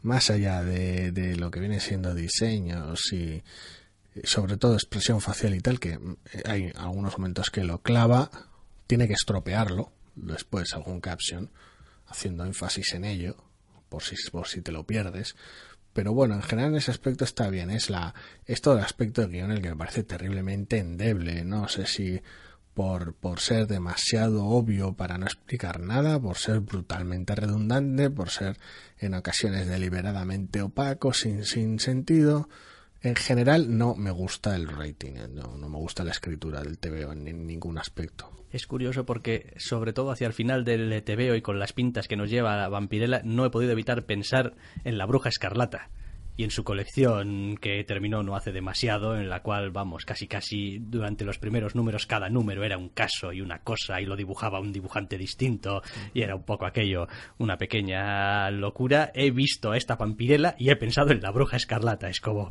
[0.02, 3.42] más allá de, de lo que viene siendo diseños y
[4.24, 8.30] sobre todo expresión facial y tal, que mm, hay algunos momentos que lo clava,
[8.86, 11.50] tiene que estropearlo, después algún caption,
[12.06, 13.36] haciendo énfasis en ello,
[13.88, 15.36] por si, por si te lo pierdes.
[15.92, 17.70] Pero bueno, en general en ese aspecto está bien.
[17.70, 18.14] Es la
[18.46, 21.44] es todo el aspecto del guion el que me parece terriblemente endeble.
[21.44, 22.20] No sé si
[22.74, 28.58] por, por ser demasiado obvio para no explicar nada, por ser brutalmente redundante, por ser
[28.98, 32.48] en ocasiones deliberadamente opaco, sin, sin sentido.
[33.02, 36.78] En general no me gusta el rating, eh, no, no me gusta la escritura del
[36.78, 38.30] TVO en, en ningún aspecto.
[38.50, 42.16] Es curioso porque, sobre todo hacia el final del TVO y con las pintas que
[42.16, 45.88] nos lleva la vampirela, no he podido evitar pensar en la bruja escarlata
[46.40, 50.78] y en su colección que terminó no hace demasiado, en la cual, vamos, casi casi
[50.78, 54.58] durante los primeros números cada número era un caso y una cosa y lo dibujaba
[54.58, 55.82] un dibujante distinto
[56.14, 59.12] y era un poco aquello, una pequeña locura.
[59.14, 62.08] He visto a esta vampirela y he pensado en la bruja escarlata.
[62.08, 62.50] Es como,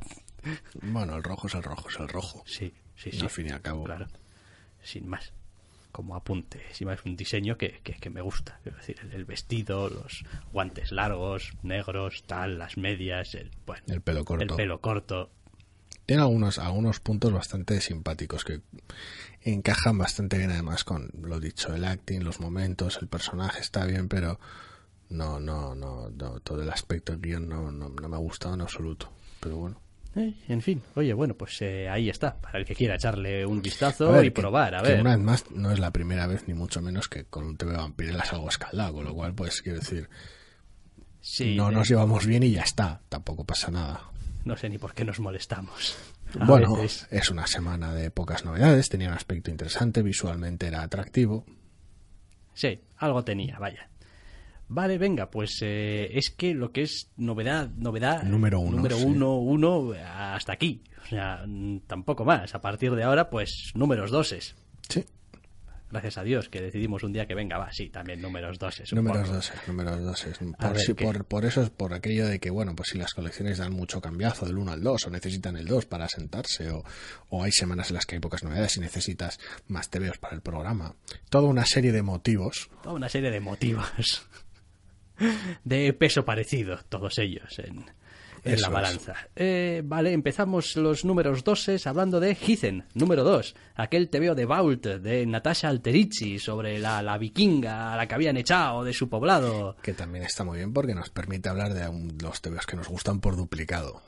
[0.82, 2.44] Bueno, el rojo es el rojo, es el rojo.
[2.46, 3.22] sí, sí, sí.
[3.22, 3.84] Al fin y al cabo.
[3.84, 4.08] Claro,
[4.84, 5.34] sin más.
[5.92, 8.60] Como apunte, sin más, un diseño que, que, que me gusta.
[8.64, 10.24] Es decir, el, el vestido, los
[10.54, 14.44] guantes largos, negros, tal, las medias, el, bueno, El pelo corto.
[14.44, 15.32] El pelo corto.
[16.06, 18.62] Tiene algunos, algunos puntos bastante simpáticos que
[19.42, 24.10] encajan bastante bien además con lo dicho, el acting, los momentos, el personaje está bien,
[24.10, 24.40] pero
[25.10, 28.54] no, no, no, no todo el aspecto del guion no, no, no me ha gustado
[28.54, 29.12] en absoluto.
[29.40, 29.82] Pero bueno.
[30.16, 32.36] Eh, en fin, oye, bueno, pues eh, ahí está.
[32.36, 35.00] Para el que quiera echarle un vistazo ver, y que- probar, a ver.
[35.02, 37.74] una vez más no es la primera vez ni mucho menos que con un TV
[37.74, 40.10] Vampirella salgo escaldado, con lo cual pues quiero decir,
[41.22, 44.02] Sí, no eh, nos llevamos bien y ya está, tampoco pasa nada.
[44.46, 45.96] no sé ni por qué nos molestamos.
[46.40, 47.08] A bueno, veces.
[47.12, 51.46] es una semana de pocas novedades, tenía un aspecto interesante, visualmente era atractivo.
[52.54, 53.89] Sí, algo tenía, vaya.
[54.72, 58.22] Vale, venga, pues eh, es que lo que es novedad, novedad.
[58.24, 59.04] Número uno, Número sí.
[59.06, 60.84] uno, uno, hasta aquí.
[61.04, 62.54] O sea, mm, tampoco más.
[62.54, 64.56] A partir de ahora, pues números doses.
[64.88, 65.04] Sí,
[65.92, 68.94] Gracias a Dios que decidimos un día que venga, va, sí, también números doses.
[68.94, 69.34] Números poco.
[69.38, 70.30] 12, números 12.
[70.30, 71.04] A Por, ver, si- ¿qué?
[71.04, 74.00] por, por eso es por aquello de que, bueno, pues si las colecciones dan mucho
[74.00, 76.84] cambiazo del 1 al 2 o necesitan el 2 para sentarse o,
[77.30, 80.42] o hay semanas en las que hay pocas novedades y necesitas más TVOs para el
[80.42, 80.94] programa.
[81.32, 82.70] Toda una serie de motivos.
[82.84, 83.88] Toda una serie de motivos
[85.64, 87.86] de peso parecido, todos ellos, en,
[88.44, 89.16] en Eso la balanza.
[89.36, 94.86] Eh, vale, empezamos los números doses hablando de Heathen, número 2, aquel TVO de Vault
[94.86, 99.76] de Natasha Alterici sobre la, la vikinga a la que habían echado de su poblado.
[99.82, 103.20] que también está muy bien porque nos permite hablar de los TVOs que nos gustan
[103.20, 104.02] por duplicado.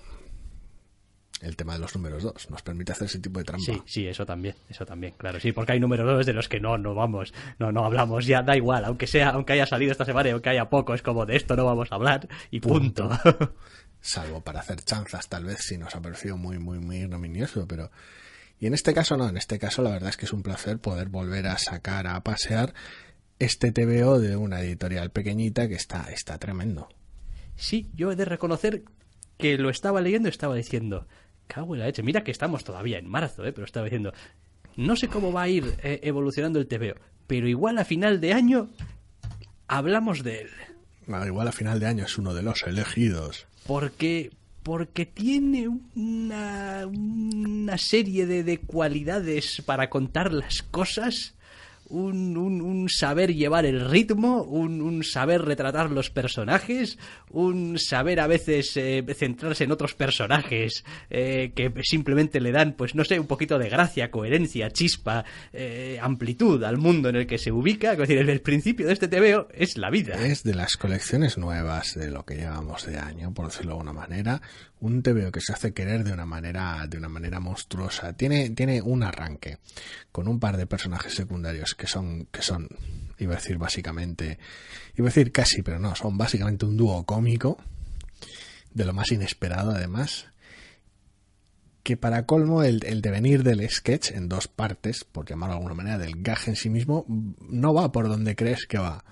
[1.41, 3.65] El tema de los números 2 nos permite hacer ese tipo de trampa.
[3.65, 6.59] Sí, sí, eso también, eso también, claro, sí, porque hay números dos de los que
[6.59, 10.05] no, no vamos, no, no hablamos, ya da igual, aunque sea, aunque haya salido esta
[10.05, 13.09] semana y aunque haya poco, es como de esto no vamos a hablar y punto.
[14.01, 17.91] salvo para hacer chanzas tal vez si nos ha parecido muy muy muy ignominioso pero
[18.59, 20.79] y en este caso no en este caso la verdad es que es un placer
[20.79, 22.73] poder volver a sacar a pasear
[23.37, 26.89] este TVO de una editorial pequeñita que está está tremendo
[27.61, 28.83] Sí, yo he de reconocer
[29.37, 31.07] que lo estaba leyendo y estaba diciendo,
[31.51, 33.51] cago en la leche, mira que estamos todavía en marzo, ¿eh?
[33.51, 34.13] pero estaba diciendo,
[34.77, 36.95] no sé cómo va a ir eh, evolucionando el TVO,
[37.27, 38.69] pero igual a final de año
[39.67, 40.49] hablamos de él.
[41.25, 43.47] Igual a final de año es uno de los elegidos.
[43.67, 44.31] Porque
[44.63, 51.33] porque tiene una, una serie de, de cualidades para contar las cosas
[51.91, 56.97] un, un, saber llevar el ritmo, un, un, saber retratar los personajes,
[57.29, 62.95] un saber a veces eh, centrarse en otros personajes eh, que simplemente le dan, pues
[62.95, 67.37] no sé, un poquito de gracia, coherencia, chispa, eh, amplitud al mundo en el que
[67.37, 67.93] se ubica.
[67.93, 70.15] Es decir, el, el principio de este TVO es la vida.
[70.15, 73.93] Es de las colecciones nuevas de lo que llevamos de año, por decirlo de alguna
[73.93, 74.41] manera,
[74.81, 78.13] un TVO que se hace querer de una manera, de una manera monstruosa.
[78.13, 79.59] Tiene, tiene un arranque
[80.11, 82.69] con un par de personajes secundarios que son, que son,
[83.17, 84.37] iba a decir básicamente,
[84.95, 87.57] iba a decir casi, pero no, son básicamente un dúo cómico,
[88.71, 90.27] de lo más inesperado además,
[91.81, 95.73] que para colmo el, el, devenir del sketch en dos partes, por llamarlo de alguna
[95.73, 97.03] manera, del gag en sí mismo,
[97.49, 99.03] no va por donde crees que va.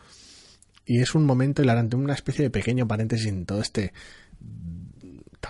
[0.86, 3.94] Y es un momento hilarante, una especie de pequeño paréntesis en todo este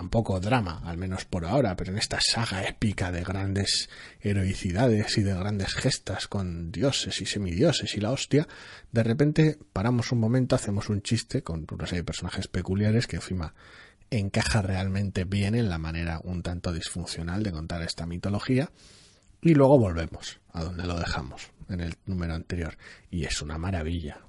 [0.00, 3.90] tampoco drama, al menos por ahora, pero en esta saga épica de grandes
[4.22, 8.48] heroicidades y de grandes gestas con dioses y semidioses y la hostia,
[8.92, 13.16] de repente paramos un momento, hacemos un chiste con una serie de personajes peculiares que
[13.16, 13.52] encima
[14.08, 18.70] encaja realmente bien en la manera un tanto disfuncional de contar esta mitología
[19.42, 22.78] y luego volvemos a donde lo dejamos en el número anterior
[23.10, 24.22] y es una maravilla.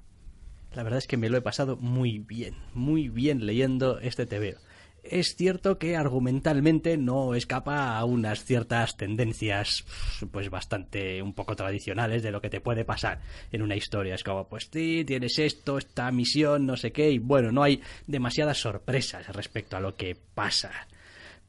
[0.74, 4.60] La verdad es que me lo he pasado muy bien, muy bien leyendo este TVO
[5.02, 9.84] es cierto que argumentalmente no escapa a unas ciertas tendencias
[10.30, 14.14] pues bastante un poco tradicionales de lo que te puede pasar en una historia.
[14.14, 17.80] Es como, pues sí, tienes esto, esta misión, no sé qué, y bueno, no hay
[18.06, 20.70] demasiadas sorpresas respecto a lo que pasa.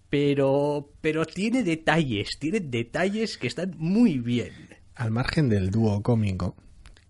[0.09, 4.53] Pero, pero tiene detalles, tiene detalles que están muy bien.
[4.95, 6.55] Al margen del dúo cómico,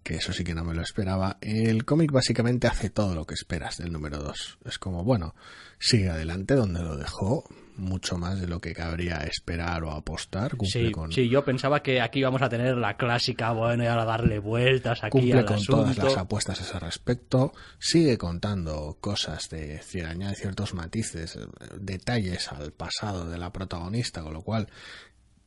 [0.04, 3.34] que eso sí que no me lo esperaba, el cómic básicamente hace todo lo que
[3.34, 4.60] esperas del número 2.
[4.66, 5.34] Es como, bueno,
[5.80, 10.52] sigue adelante donde lo dejó, mucho más de lo que cabría esperar o apostar.
[10.64, 14.06] sí, con, sí, yo pensaba que aquí íbamos a tener la clásica, bueno, y ahora
[14.06, 15.82] darle vueltas aquí cumple al con asunto.
[15.82, 21.40] todas las apuestas a ese respecto, sigue contando cosas de añade ciertos matices,
[21.80, 24.68] detalles al pasado de la protagonista, con lo cual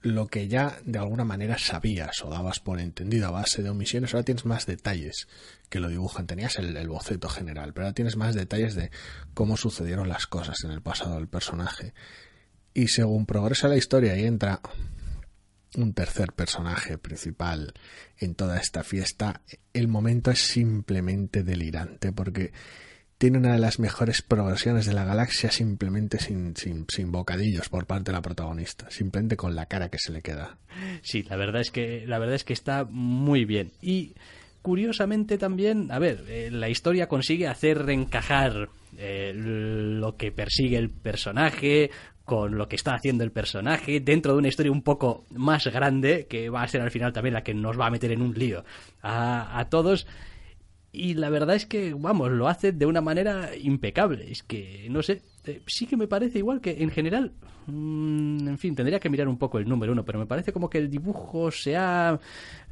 [0.07, 4.14] lo que ya de alguna manera sabías o dabas por entendido a base de omisiones,
[4.14, 5.27] ahora tienes más detalles
[5.69, 6.27] que lo dibujan.
[6.27, 8.90] Tenías el, el, boceto general, pero ahora tienes más detalles de
[9.35, 11.92] cómo sucedieron las cosas en el pasado del personaje.
[12.73, 14.61] Y según progresa la historia y entra
[15.77, 17.75] un tercer personaje principal
[18.19, 19.42] en toda esta fiesta,
[19.73, 22.53] el momento es simplemente delirante porque
[23.19, 27.87] tiene una de las mejores progresiones de la galaxia simplemente sin, sin, sin, bocadillos por
[27.87, 30.59] parte de la protagonista, simplemente con la cara que se le queda.
[31.03, 33.73] Sí, la verdad es que, la verdad es que está muy bien.
[33.81, 34.15] Y
[34.61, 40.91] curiosamente también, a ver, eh, la historia consigue hacer encajar eh, lo que persigue el
[40.91, 41.91] personaje
[42.25, 46.27] con lo que está haciendo el personaje dentro de una historia un poco más grande
[46.29, 48.35] que va a ser al final también la que nos va a meter en un
[48.35, 48.65] lío
[49.01, 50.09] a, a todos
[50.97, 54.31] y la verdad es que, vamos, lo hace de una manera impecable.
[54.31, 57.33] Es que, no sé, eh, sí que me parece igual que en general,
[57.67, 60.69] mmm, en fin, tendría que mirar un poco el número uno, pero me parece como
[60.69, 62.19] que el dibujo se ha,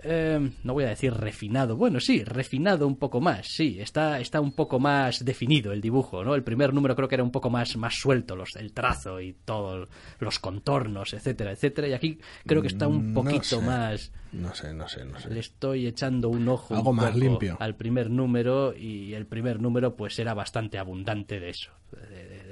[0.03, 4.41] eh, no voy a decir refinado, bueno, sí, refinado un poco más, sí, está, está
[4.41, 6.35] un poco más definido el dibujo, ¿no?
[6.35, 9.35] El primer número creo que era un poco más, más suelto, los, el trazo y
[9.45, 14.13] todos los contornos, etcétera, etcétera, y aquí creo que está un poquito no sé, más...
[14.33, 15.31] No sé, no sé, no sé.
[15.31, 17.57] Le estoy echando un ojo Algo un más poco limpio.
[17.61, 22.44] al primer número y el primer número pues era bastante abundante de eso, de, de,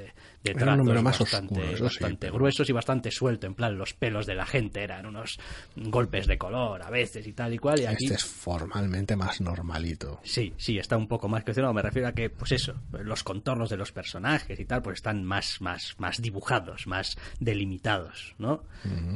[0.43, 4.35] de, número más bastante, oscuro, sí, gruesos y bastante suelto, en plan los pelos de
[4.35, 5.39] la gente eran unos
[5.77, 9.41] golpes de color a veces y tal y cual y aquí Este es formalmente más
[9.41, 10.21] normalito.
[10.25, 11.73] Sí, sí, está un poco más crecido.
[11.73, 15.23] Me refiero a que, pues eso, los contornos de los personajes y tal, pues están
[15.25, 18.65] más, más, más dibujados, más delimitados, ¿no?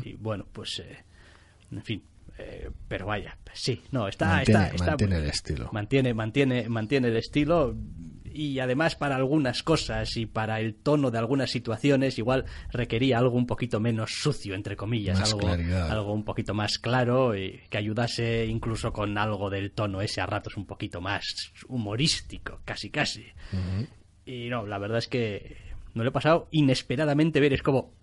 [0.05, 1.05] Y bueno, pues, eh,
[1.73, 2.03] en fin.
[2.39, 5.71] eh, pero vaya, sí, no, está, Mantiene- está, está- mantiene el estilo.
[5.73, 7.75] Mantiene, mantiene, mantiene el estilo
[8.37, 13.37] y además para algunas cosas y para el tono de algunas situaciones igual requería algo
[13.37, 15.91] un poquito menos sucio entre comillas Más algo, claridad.
[15.91, 20.27] algo un poquito más claro y que ayudase incluso con algo del tono ese a
[20.27, 23.25] ratos un poquito más humorístico casi casi
[24.27, 25.57] y no la verdad es que
[25.95, 27.95] me lo he pasado inesperadamente ver es como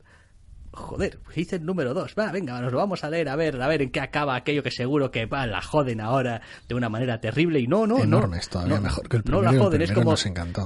[0.74, 2.16] Joder, hice el número dos.
[2.18, 4.64] Va, venga, nos lo vamos a leer, a ver, a ver en qué acaba aquello
[4.64, 7.60] que seguro que va, la joden ahora de una manera terrible.
[7.60, 8.04] Y no, no, no.
[8.04, 10.16] Enormes, todavía no, mejor que el No primero, la el joden, es como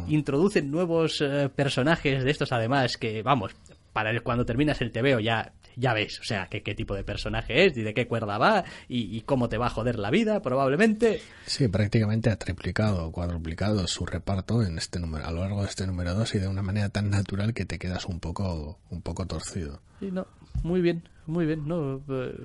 [0.07, 3.53] introducen nuevos eh, personajes de estos además que, vamos,
[3.97, 7.03] para el- cuando terminas el TVO ya, ya ves, o sea, qué, qué tipo de
[7.03, 10.11] personaje es y de qué cuerda va y, y cómo te va a joder la
[10.11, 11.19] vida, probablemente.
[11.47, 15.69] Sí, prácticamente ha triplicado o cuadruplicado su reparto en este número, a lo largo de
[15.69, 19.01] este número 2 y de una manera tan natural que te quedas un poco, un
[19.01, 19.81] poco torcido.
[19.99, 20.27] Sí, no,
[20.61, 22.35] muy bien, muy bien, no, eh,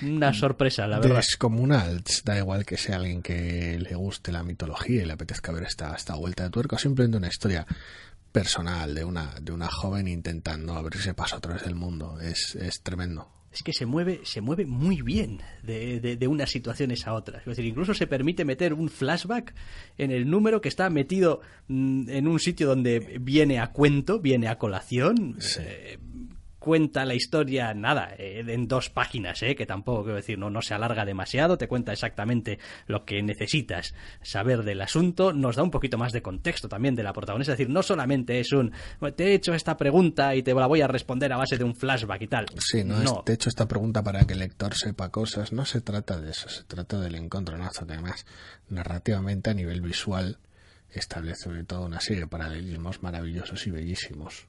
[0.00, 1.16] una sorpresa, la verdad.
[1.16, 5.64] Descomunal, da igual que sea alguien que le guste la mitología y le apetezca ver
[5.64, 7.66] esta, esta vuelta de tuerca, o simplemente una historia
[8.34, 12.18] personal de una, de una joven intentando abrirse paso a través del mundo.
[12.20, 13.28] Es, es tremendo.
[13.52, 17.42] es que se mueve, se mueve muy bien de, de- de unas situaciones a otras.
[17.42, 19.54] Es decir, incluso se permite meter un flashback
[19.98, 24.48] en el número que está metido mm, en un sitio donde viene a cuento, viene
[24.48, 25.38] a colación.
[25.60, 25.98] eh,
[26.64, 30.62] cuenta la historia, nada, eh, en dos páginas, eh, que tampoco quiero decir, no, no
[30.62, 35.70] se alarga demasiado, te cuenta exactamente lo que necesitas saber del asunto, nos da un
[35.70, 38.72] poquito más de contexto también de la protagonista, es decir, no solamente es un,
[39.14, 41.74] te he hecho esta pregunta y te la voy a responder a base de un
[41.76, 42.46] flashback y tal.
[42.58, 45.52] Sí, no, es- te he hecho esta pregunta para que el lector sepa cosas.
[45.52, 47.84] No se trata de eso, se trata del encontronazo.
[47.84, 48.24] Además,
[48.70, 50.38] narrativamente a nivel visual
[50.90, 54.46] establece sobre todo una serie de paralelismos maravillosos y bellísimos.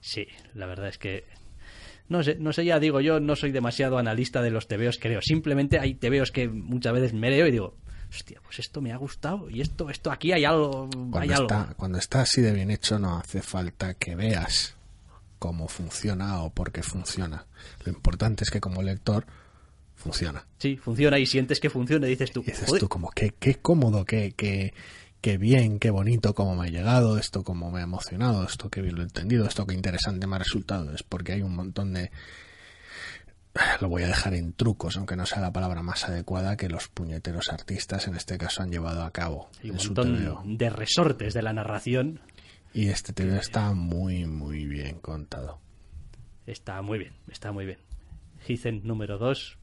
[0.00, 1.24] Sí, la verdad es que
[2.08, 5.20] no sé, no sé, ya digo, yo no soy demasiado analista de los tebeos, creo.
[5.22, 7.76] Simplemente hay tebeos que muchas veces me leo y digo,
[8.10, 11.46] hostia, pues esto me ha gustado y esto, esto aquí hay algo, hay Cuando algo.
[11.48, 14.74] está, cuando está así de bien hecho no hace falta que veas
[15.38, 17.46] cómo funciona o por qué funciona.
[17.84, 19.24] Lo importante es que como lector
[19.94, 20.46] funciona.
[20.58, 23.34] Sí, funciona y sientes que funciona y dices tú, Y dices "Joder, tú como qué,
[23.38, 24.72] qué cómodo, qué, qué,
[25.20, 28.82] qué bien, qué bonito, cómo me ha llegado, esto cómo me ha emocionado, esto qué
[28.82, 30.92] bien lo he entendido, esto qué interesante me ha resultado.
[30.94, 32.10] Es porque hay un montón de...
[33.80, 36.88] Lo voy a dejar en trucos, aunque no sea la palabra más adecuada que los
[36.88, 41.42] puñeteros artistas en este caso han llevado a cabo hay un montón de resortes de
[41.42, 42.20] la narración.
[42.72, 45.58] Y este TVO está muy, muy bien contado.
[46.46, 47.78] Está muy bien, está muy bien.
[48.46, 49.57] Hizen número 2.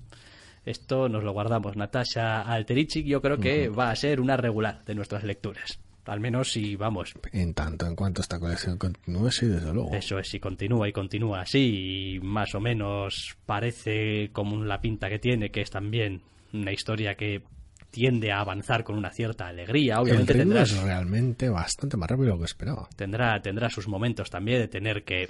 [0.66, 1.76] Esto nos lo guardamos.
[1.78, 5.80] Natasha Alterici, yo creo que va a ser una regular de nuestras lecturas.
[6.06, 9.94] Al menos si, vamos, En tanto en cuanto esta colección continúe, sí, desde luego.
[9.94, 15.10] Eso es, si continúa y continúa así, y más o menos parece como la pinta
[15.10, 16.22] que tiene, que es también
[16.54, 17.42] una historia que
[17.90, 19.96] tiende a avanzar con una cierta alegría.
[19.96, 22.88] El Obviamente ritmo tendrá, es realmente bastante más rápido de lo que esperaba.
[22.96, 25.30] tendrá, tendrá sus momentos también de tener que,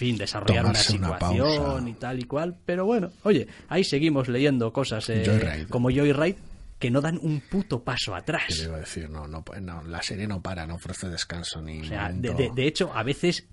[0.00, 2.56] fin, desarrollar una Tomarse una situación y tal y cual.
[2.66, 5.66] Pero bueno, oye, ahí seguimos leyendo cosas eh, Joyride.
[5.68, 6.36] como Joyride
[6.78, 8.58] que no dan un puto paso Te atrás.
[8.64, 11.84] iba a decir, no, no, no, la serie no para, no ofrece descanso ni O
[11.84, 13.46] sea, de, momento- de- de hecho, a veces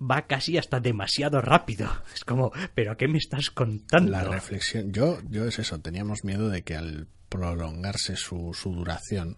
[0.00, 1.90] va casi hasta demasiado rápido.
[2.14, 4.12] Es como, ¿pero qué me estás contando?
[4.12, 9.36] La reflexión, yo, yo es eso, teníamos miedo de que al prolongarse su, su duración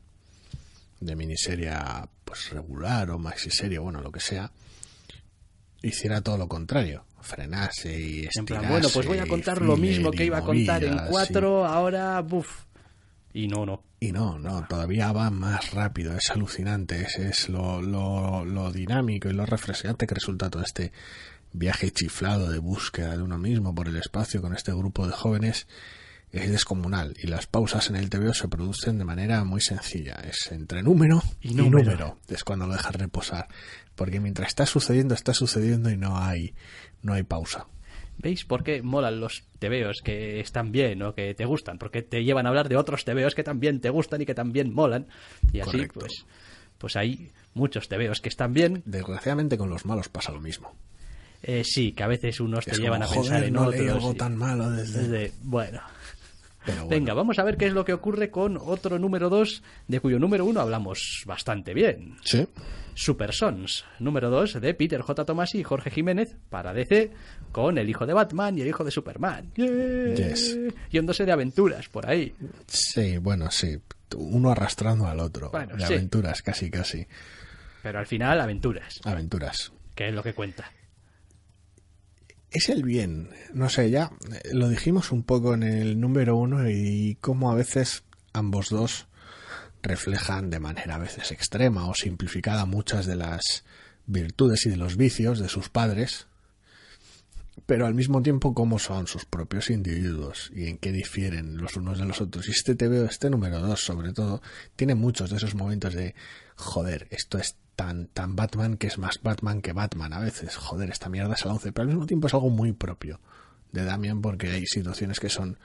[1.01, 1.73] de miniserie
[2.27, 4.51] pues regular o maxiserie, bueno, lo que sea,
[5.83, 8.45] hiciera todo lo contrario, frenase y En estirase.
[8.45, 12.21] plan, bueno, pues voy a contar lo mismo que iba a contar en cuatro, ahora,
[12.21, 12.65] buf.
[13.33, 13.83] Y no, no.
[14.01, 19.29] Y no, no, todavía va más rápido, es alucinante, es, es lo, lo, lo dinámico
[19.29, 20.91] y lo refrescante que resulta todo este
[21.53, 25.67] viaje chiflado de búsqueda de uno mismo por el espacio con este grupo de jóvenes
[26.33, 30.51] es descomunal y las pausas en el TVO se producen de manera muy sencilla, es
[30.53, 31.85] entre número Y y número.
[31.91, 33.49] número, es cuando lo dejas reposar,
[34.01, 36.55] porque mientras está sucediendo, está sucediendo y no hay,
[37.03, 37.67] no hay pausa.
[38.17, 41.77] ¿Veis por qué molan los tebeos que están bien o que te gustan?
[41.77, 44.73] Porque te llevan a hablar de otros tebeos que también te gustan y que también
[44.73, 45.07] molan.
[45.53, 46.01] Y así, Correcto.
[46.01, 46.25] pues,
[46.79, 48.83] pues hay muchos tebeos que están bien.
[48.87, 50.75] Desgraciadamente con los malos pasa lo mismo.
[51.43, 53.89] Eh, sí, que a veces unos te llevan como, a pensar "Joder, en no otros.
[53.91, 55.09] algo y- tan malo desde...
[55.09, 55.83] desde- bueno.
[56.65, 56.89] Pero bueno.
[56.89, 60.19] Venga, vamos a ver qué es lo que ocurre con otro número 2, de cuyo
[60.19, 62.17] número 1 hablamos bastante bien.
[62.25, 62.47] Sí.
[62.95, 65.25] Super Sons, número 2 de Peter J.
[65.25, 67.11] Tomasi y Jorge Jiménez para DC,
[67.53, 69.51] con el hijo de Batman y el hijo de Superman.
[69.55, 70.15] ¡Yeah!
[70.15, 70.59] Yes.
[70.91, 72.35] Yéndose de aventuras por ahí.
[72.67, 73.79] Sí, bueno, sí.
[74.17, 75.51] Uno arrastrando al otro.
[75.51, 75.95] Bueno, de sí.
[75.95, 77.07] aventuras, casi, casi.
[77.83, 79.73] Pero al final, aventuras, Aventuras.
[79.95, 80.71] que es lo que cuenta.
[82.51, 83.31] Es el bien.
[83.55, 87.55] No sé, ya eh, lo dijimos un poco en el número uno y cómo a
[87.55, 89.07] veces ambos dos
[89.83, 93.65] reflejan de manera a veces extrema o simplificada muchas de las
[94.07, 96.27] virtudes y de los vicios de sus padres,
[97.67, 101.99] pero al mismo tiempo cómo son sus propios individuos y en qué difieren los unos
[101.99, 102.49] de los otros.
[102.49, 104.43] Y este TVO, este número 2 sobre todo,
[104.77, 106.15] tiene muchos de esos momentos de,
[106.57, 110.91] joder, esto es tan, tan Batman que es más Batman que Batman a veces, joder,
[110.91, 113.21] esta mierda es al 11, pero al mismo tiempo es algo muy propio
[113.73, 115.59] de Damian porque hay situaciones que son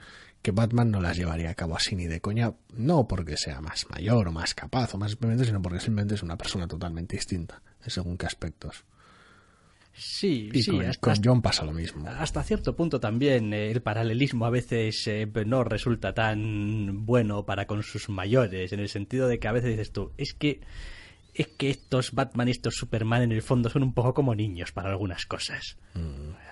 [0.46, 3.90] que Batman no las llevaría a cabo así ni de coña, no porque sea más
[3.90, 7.60] mayor o más capaz o más experimentado, sino porque simplemente es una persona totalmente distinta,
[7.84, 8.84] según qué aspectos.
[9.92, 12.08] Sí, Y sí, con, hasta, con John pasa lo mismo.
[12.08, 17.66] hasta cierto punto también eh, el paralelismo a veces eh, no resulta tan bueno para
[17.66, 20.60] con sus mayores, en el sentido de que a veces dices tú, es que
[21.34, 24.70] es que estos Batman y estos Superman en el fondo son un poco como niños
[24.70, 25.76] para algunas cosas.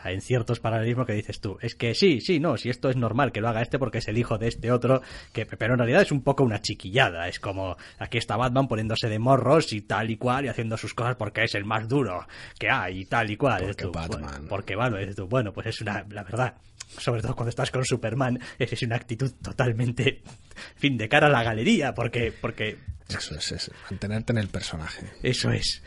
[0.05, 3.33] En ciertos paralelismos que dices tú, es que sí, sí, no, si esto es normal
[3.33, 5.03] que lo haga este porque es el hijo de este otro,
[5.33, 9.09] que pero en realidad es un poco una chiquillada, es como aquí está Batman poniéndose
[9.09, 12.27] de morros y tal y cual y haciendo sus cosas porque es el más duro
[12.59, 13.63] que hay y tal y cual.
[13.65, 14.21] Porque tú, Batman.
[14.23, 16.55] bueno, porque bueno, dices tú, bueno, pues es una, la verdad,
[16.99, 21.27] sobre todo cuando estás con Superman, es, es una actitud totalmente, en fin, de cara
[21.29, 22.79] a la galería, porque, porque
[23.09, 25.11] Eso es, es mantenerte en el personaje.
[25.23, 25.83] eso es.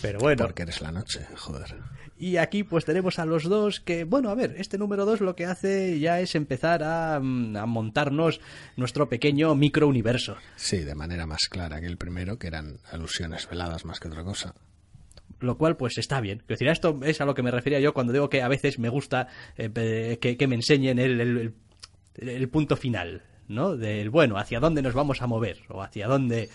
[0.00, 1.76] Pero bueno, Porque eres la noche, joder.
[2.24, 5.34] Y aquí pues tenemos a los dos que, bueno, a ver, este número 2 lo
[5.34, 8.40] que hace ya es empezar a, mm, a montarnos
[8.76, 10.36] nuestro pequeño microuniverso.
[10.56, 14.22] Sí, de manera más clara que el primero, que eran alusiones veladas más que otra
[14.24, 14.54] cosa.
[15.40, 16.38] Lo cual, pues está bien.
[16.38, 18.78] Quiero decir, esto es a lo que me refería yo cuando digo que a veces
[18.78, 21.52] me gusta eh, que, que me enseñen el,
[22.16, 23.76] el- punto final, ¿no?
[23.76, 26.48] Del, bueno, hacia dónde nos vamos a mover o hacia dónde...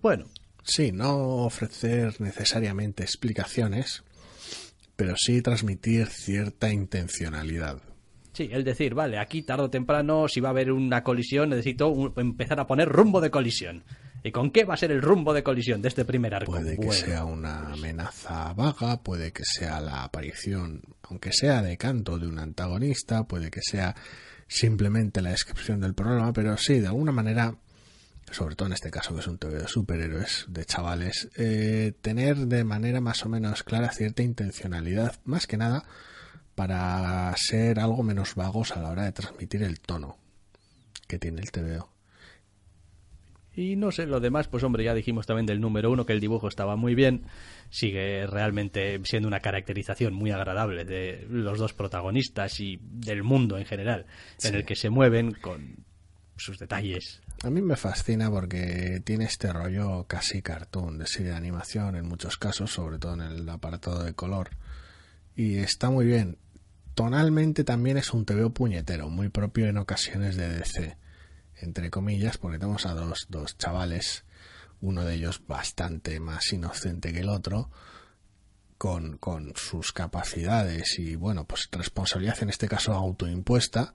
[0.00, 0.24] Bueno,
[0.62, 4.02] Sí, no ofrecer necesariamente explicaciones,
[4.96, 7.78] pero sí transmitir cierta intencionalidad.
[8.32, 11.88] sí, el decir, vale, aquí tarde o temprano, si va a haber una colisión, necesito
[11.88, 13.84] un- empezar a poner rumbo de colisión.
[14.22, 16.50] ¿Y con qué va a ser el rumbo de colisión de este primer arco?
[16.52, 21.76] Puede que Bueno, sea una amenaza vaga, puede que sea la aparición, aunque sea de
[21.78, 23.94] canto, de un antagonista, puede que sea
[24.48, 27.54] simplemente la descripción del problema, pero sí, de alguna manera,
[28.30, 32.36] sobre todo en este caso que es un TV de superhéroes, de chavales, eh, tener
[32.36, 35.84] de manera más o menos clara cierta intencionalidad, más que nada
[36.54, 40.16] para ser algo menos vagos a la hora de transmitir el tono
[41.06, 41.88] que tiene el TVO.
[43.54, 46.20] Y no sé, lo demás, pues hombre, ya dijimos también del número uno que el
[46.20, 47.24] dibujo estaba muy bien.
[47.70, 53.64] Sigue realmente siendo una caracterización muy agradable de los dos protagonistas y del mundo en
[53.64, 54.04] general,
[54.42, 55.86] en el que se mueven con
[56.36, 57.22] sus detalles.
[57.42, 62.08] A mí me fascina porque tiene este rollo casi cartoon de serie de animación en
[62.08, 64.50] muchos casos, sobre todo en el apartado de color.
[65.34, 66.38] Y está muy bien.
[66.94, 70.96] Tonalmente también es un TVO puñetero, muy propio en ocasiones de DC,
[71.60, 74.24] entre comillas, porque tenemos a dos, dos chavales,
[74.80, 77.70] uno de ellos bastante más inocente que el otro,
[78.78, 83.92] con, con sus capacidades y, bueno, pues responsabilidad en este caso autoimpuesta,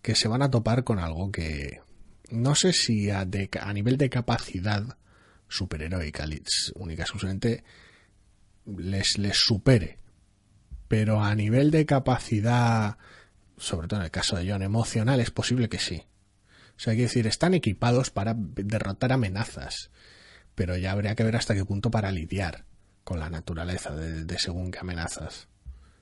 [0.00, 1.82] que se van a topar con algo que
[2.30, 4.96] no sé si a, de- a nivel de capacidad
[5.48, 6.26] superheroica,
[6.74, 7.64] única exclusivamente,
[8.66, 9.98] les, les supere.
[10.88, 12.96] Pero a nivel de capacidad,
[13.56, 16.04] sobre todo en el caso de John, emocional, es posible que sí.
[16.76, 19.90] O sea, hay que decir, están equipados para derrotar amenazas,
[20.54, 22.64] pero ya habría que ver hasta qué punto para lidiar
[23.04, 25.48] con la naturaleza de, de según qué amenazas.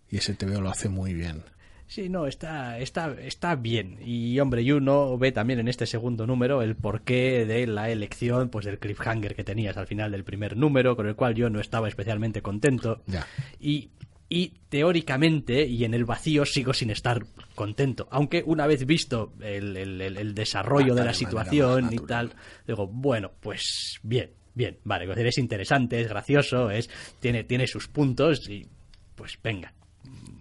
[0.08, 1.44] Y ese TVO lo hace muy bien.
[1.88, 3.98] Sí, no, está, está, está bien.
[4.04, 8.48] Y hombre, y uno ve también en este segundo número el porqué de la elección
[8.48, 11.60] pues del cliffhanger que tenías al final del primer número, con el cual yo no
[11.60, 13.02] estaba especialmente contento.
[13.06, 13.24] Ya.
[13.60, 13.90] Y,
[14.28, 17.24] y teóricamente y en el vacío sigo sin estar
[17.54, 18.08] contento.
[18.10, 22.32] Aunque una vez visto el, el- el- desarrollo Ah, de la situación y tal,
[22.66, 28.48] digo, bueno, pues bien, bien, vale, es interesante, es gracioso, es, tiene, tiene sus puntos
[28.50, 28.66] y
[29.14, 29.72] pues venga.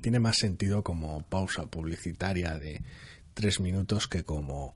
[0.01, 2.81] Tiene más sentido como pausa publicitaria de
[3.33, 4.75] tres minutos que como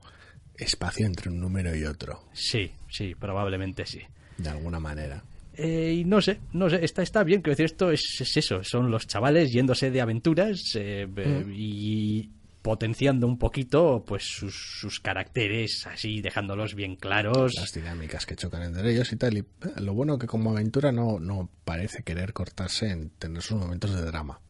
[0.56, 4.00] espacio entre un número y otro, Sí, sí, probablemente sí.
[4.38, 5.22] de alguna manera.
[5.54, 8.62] Eh, y no sé, no sé, está, está bien, quiero decir, esto es, es eso,
[8.62, 12.30] son los chavales yéndose de aventuras eh, eh, y
[12.62, 17.54] potenciando un poquito pues sus, sus caracteres, así, dejándolos bien claros.
[17.56, 19.36] Las dinámicas que chocan entre ellos y tal.
[19.38, 19.44] Y eh,
[19.80, 24.02] lo bueno que como aventura no, no parece querer cortarse en tener sus momentos de
[24.02, 24.40] drama,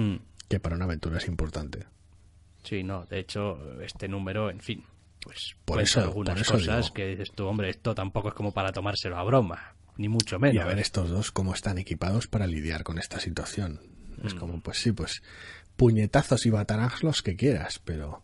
[0.00, 0.16] Hmm,
[0.48, 1.86] que para una aventura es importante.
[2.64, 4.84] Sí, no, de hecho, este número, en fin,
[5.20, 6.94] pues Por eso- algunas por eso cosas digo.
[6.94, 10.54] que dices tú, hombre, esto tampoco es como para tomárselo a broma, ni mucho menos.
[10.54, 13.80] Y a ver estos dos cómo están equipados para lidiar con esta situación.
[14.22, 14.26] Mm.
[14.26, 15.22] Es como, pues sí, pues
[15.76, 18.22] puñetazos y batanazos los que quieras, pero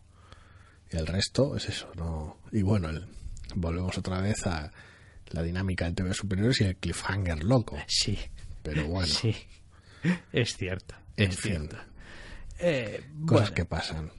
[0.89, 2.37] el resto es eso, ¿no?
[2.51, 3.07] Y bueno, el-
[3.55, 4.71] volvemos otra vez a
[5.31, 7.77] la dinámica del TV superiores y el cliffhanger loco.
[7.87, 8.17] Sí,
[8.61, 9.35] Pero bueno, sí,
[10.31, 11.69] es cierto, En fin.
[12.59, 14.11] Eh, cosas bueno, que pasan.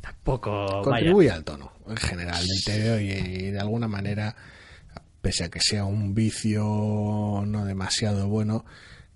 [0.00, 0.82] tampoco vaya.
[0.82, 4.34] Contribuye al tono en general del TV y, de alguna manera,
[5.20, 6.62] pese a que sea un vicio
[7.46, 8.64] no demasiado bueno,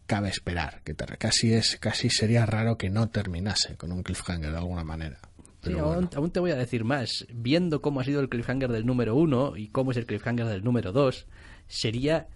[0.07, 4.51] cabe esperar que te- casi es casi sería raro que no terminase con un cliffhanger
[4.53, 5.19] de alguna manera.
[5.63, 7.27] Sí, Pero aún, bueno, aún te voy a decir más.
[7.33, 10.63] Viendo cómo ha sido el cliffhanger del número uno y cómo es el cliffhanger del
[10.63, 11.27] número dos,
[11.67, 12.29] sería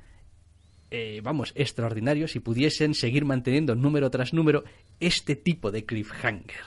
[0.90, 4.64] eh, vamos, extraordinario si pudiesen seguir manteniendo número tras número
[4.98, 6.60] este tipo de cliffhanger.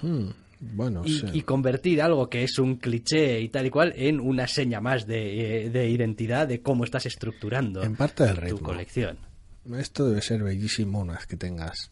[0.00, 0.28] Hmm,
[0.60, 1.26] bueno, y, sí.
[1.32, 5.06] y convertir algo que es un cliché y tal y cual en una seña más
[5.06, 8.60] de, eh, de identidad de cómo estás estructurando En parte del tu ritmo.
[8.60, 9.18] colección.
[9.76, 11.90] Esto debe ser bellísimo una vez que tengas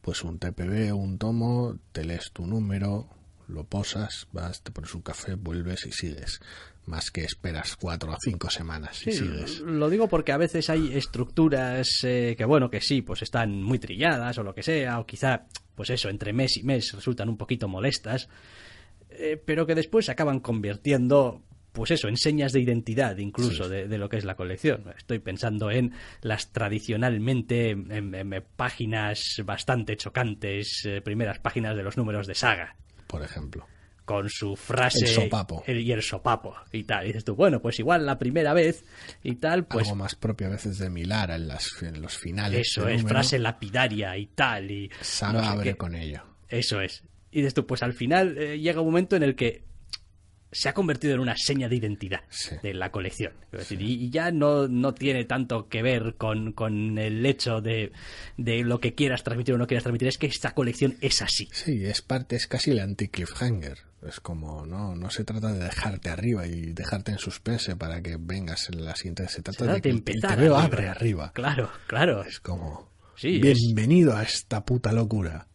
[0.00, 3.08] pues un TPB o un tomo, te lees tu número,
[3.48, 6.40] lo posas, vas, te pones un café, vuelves y sigues.
[6.86, 9.60] Más que esperas cuatro o cinco semanas y Sí, sigues.
[9.60, 13.78] lo digo porque a veces hay estructuras eh, que, bueno, que sí, pues están muy
[13.80, 17.36] trilladas o lo que sea, o quizá, pues eso, entre mes y mes resultan un
[17.36, 18.28] poquito molestas,
[19.10, 23.70] eh, pero que después se acaban convirtiendo, pues eso, en señas de identidad incluso Sí.
[23.70, 24.84] de, de lo que es la colección.
[24.96, 31.82] Estoy pensando en las tradicionalmente en- en- en páginas bastante chocantes, eh, primeras páginas de
[31.82, 32.76] los números de saga
[33.08, 33.66] Por ejemplo.
[34.06, 35.62] Con su frase El sopapo.
[35.66, 37.04] el- y el sopapo y tal.
[37.04, 38.84] Y dices tú, bueno, pues igual la primera vez
[39.22, 42.68] y tal, pues Algo más propio a veces de Milara en, las, en los finales.
[42.70, 43.08] eso es, número.
[43.16, 44.70] frase lapidaria y tal.
[44.70, 45.76] Y Saga no sé abre qué.
[45.76, 46.22] con ello.
[46.48, 47.02] Eso es.
[47.30, 49.64] Y dices tú, pues al final eh, llega un momento en el que
[50.52, 52.54] se ha convertido en una seña de identidad Sí.
[52.62, 53.32] de la colección.
[53.50, 57.60] Quiero decir, y, y ya no, no tiene tanto que ver con, con el hecho
[57.60, 57.92] de,
[58.36, 61.48] de lo que quieras transmitir o no quieras transmitir, es que esta colección es así.
[61.52, 63.78] Sí, es parte, es casi el anti-cliffhanger.
[64.06, 68.16] Es como, no, no se trata de dejarte arriba y dejarte en suspense para que
[68.20, 69.26] vengas en la siguiente.
[69.28, 70.62] Se trata trata de que de el empezar arriba.
[70.62, 71.32] abre arriba.
[71.34, 72.22] Claro, claro.
[72.22, 75.48] Es como, Sí, bienvenido a esta puta locura.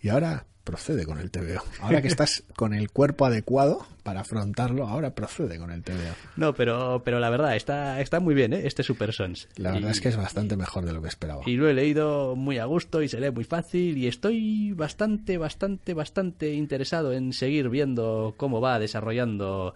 [0.00, 1.62] Y ahora procede con el TVO.
[1.80, 6.14] Ahora que estás con el cuerpo adecuado para afrontarlo, ahora procede con el TVO.
[6.36, 8.60] No, pero, pero la verdad, está, está muy bien, ¿eh?
[8.64, 9.48] Este Super Sons.
[9.56, 11.42] La verdad Y- es que es bastante mejor de lo que esperaba.
[11.46, 15.38] Y lo he leído muy a gusto y se lee muy fácil y estoy bastante,
[15.38, 19.74] bastante, bastante interesado en seguir viendo cómo va desarrollando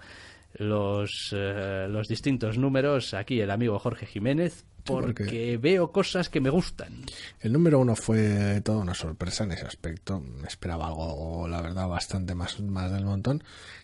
[0.54, 6.40] los, eh, los distintos números aquí el amigo Jorge Jiménez porque- porque veo cosas que
[6.40, 7.04] me gustan.
[7.40, 10.20] El número uno fue toda una sorpresa en ese aspecto.
[10.20, 13.42] Me esperaba algo, la verdad, bastante más, más del montón.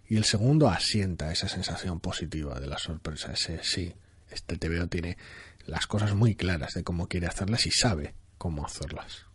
[0.09, 3.33] Y el segundo asienta esa sensación positiva de la sorpresa.
[3.33, 3.95] Ese sí,
[4.31, 5.17] este TVO tiene
[5.67, 9.27] las cosas muy claras de cómo quiere hacerlas y sabe cómo hacerlas.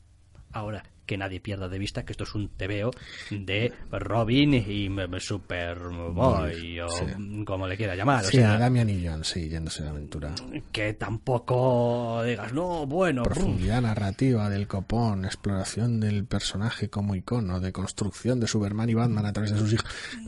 [0.51, 2.91] Ahora, que nadie pierda de vista que esto es un TVO
[3.29, 4.89] de Robin y
[5.19, 7.05] Superboy o Sí.
[7.45, 8.23] como le quiera llamar.
[8.25, 10.33] o Sí, sea, a Damian y John, sí, yéndose de aventura.
[10.71, 17.71] que tampoco digas, no, bueno, Profundidad narrativa del copón, exploración del personaje como icono, de
[17.71, 19.85] construcción de Superman y Batman a través de sus hijos.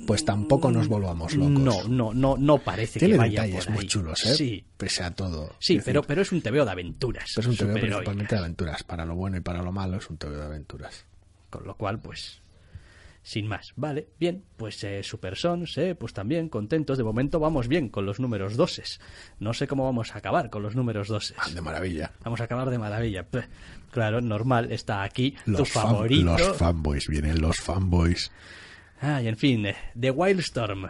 [0.08, 1.52] Pues tampoco nos volvamos locos.
[1.60, 3.78] No, no, no, no parece Tiene que vaya detalles por ahí.
[3.80, 4.36] muy chulos, ¿eh?
[4.36, 5.56] Sí, Pese a todo.
[5.60, 7.32] sí, pero, decir, pero es un TVO de aventuras.
[7.36, 8.84] pero es un TVO principalmente de aventuras.
[8.84, 10.65] Para lo bueno y para lo malo es un TVO de aventuras.
[11.50, 12.42] Con lo cual, pues,
[13.24, 13.74] sin más.
[13.76, 16.98] Vale, bien, pues eh, Super Sons, eh, pues también contentos.
[16.98, 19.00] De momento vamos bien con los números doses.
[19.40, 21.36] No sé cómo vamos a acabar con los números doses.
[21.40, 22.12] Ah, De maravilla.
[22.24, 23.26] Vamos a acabar de maravilla.
[23.92, 26.38] Claro, normal, está aquí tu Los, fan- favorito.
[26.38, 28.32] los fanboys, vienen los fanboys.
[29.02, 30.88] Ah, y en fin, eh, The Wildstorm,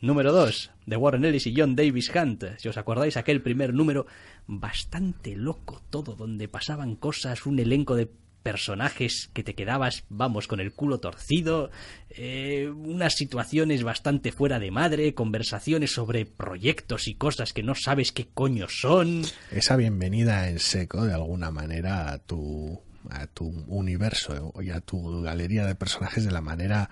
[0.00, 2.44] número 2, de Warren Ellis y John Davis Hunt.
[2.58, 4.06] Si os acordáis, aquel primer número
[4.46, 8.10] bastante loco todo, donde pasaban cosas, un elenco de
[8.46, 11.72] personajes que te quedabas, vamos, con el culo torcido,
[12.10, 18.12] eh, unas situaciones bastante fuera de madre, conversaciones sobre proyectos y cosas que no sabes
[18.12, 19.22] qué coño son.
[19.50, 22.80] Esa bienvenida en seco, de alguna manera, a tu,
[23.10, 26.88] a tu universo y a tu galería de personajes de la manera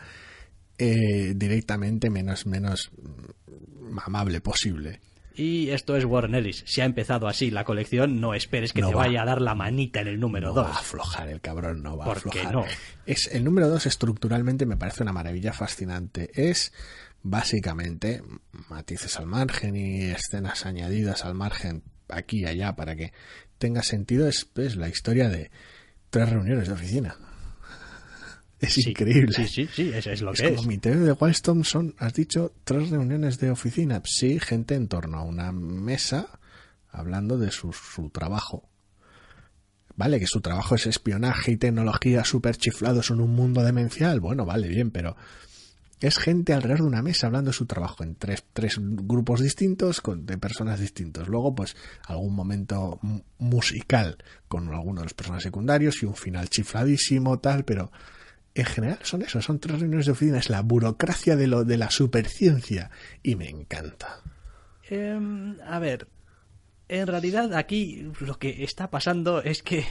[0.77, 4.99] eh, directamente menos, menos mm, amable posible.
[5.37, 6.63] Y esto es Warren Ellis.
[6.67, 9.03] Si ha empezado así la colección, no esperes que No te va.
[9.03, 10.65] vaya a dar la manita en el número no 2.
[10.67, 12.55] va a aflojar el cabrón, no va a ¿Por qué aflojar.
[12.55, 12.65] no?
[13.07, 16.31] Es, el número 2 estructuralmente me parece una maravilla fascinante.
[16.35, 16.73] Es
[17.23, 18.23] básicamente
[18.69, 23.13] matices al margen y escenas añadidas al margen aquí y allá para que
[23.59, 24.29] tenga sentido.
[24.29, 25.51] Es, es la historia de
[26.11, 27.17] tres reuniones de oficina.
[28.61, 29.35] Es Sí, increíble.
[29.35, 30.67] Sí, sí, sí, eso es lo Es que como es.
[30.67, 34.01] mi TV de Wildstorm son, has dicho, tres reuniones de oficina.
[34.05, 36.29] Sí, gente en torno a una mesa
[36.91, 38.69] hablando de su, su trabajo.
[39.97, 44.19] Vale, que su trabajo es espionaje y tecnología super chiflados en un mundo demencial.
[44.21, 45.17] Bueno, vale, bien, pero
[46.01, 50.01] es gente alrededor de una mesa hablando de su trabajo en tres, tres grupos distintos
[50.01, 51.29] con, de personas distintos.
[51.29, 51.77] Luego, pues,
[52.07, 57.65] algún momento mu- musical con algunos de los personajes secundarios y un final chifladísimo, tal,
[57.65, 57.93] pero
[58.55, 61.91] en general son eso, son tres reuniones de oficina, la burocracia de lo de la
[61.91, 62.91] superciencia
[63.23, 64.21] y me encanta.
[64.89, 66.09] Em, a ver,
[66.89, 69.85] en realidad aquí lo que está pasando es que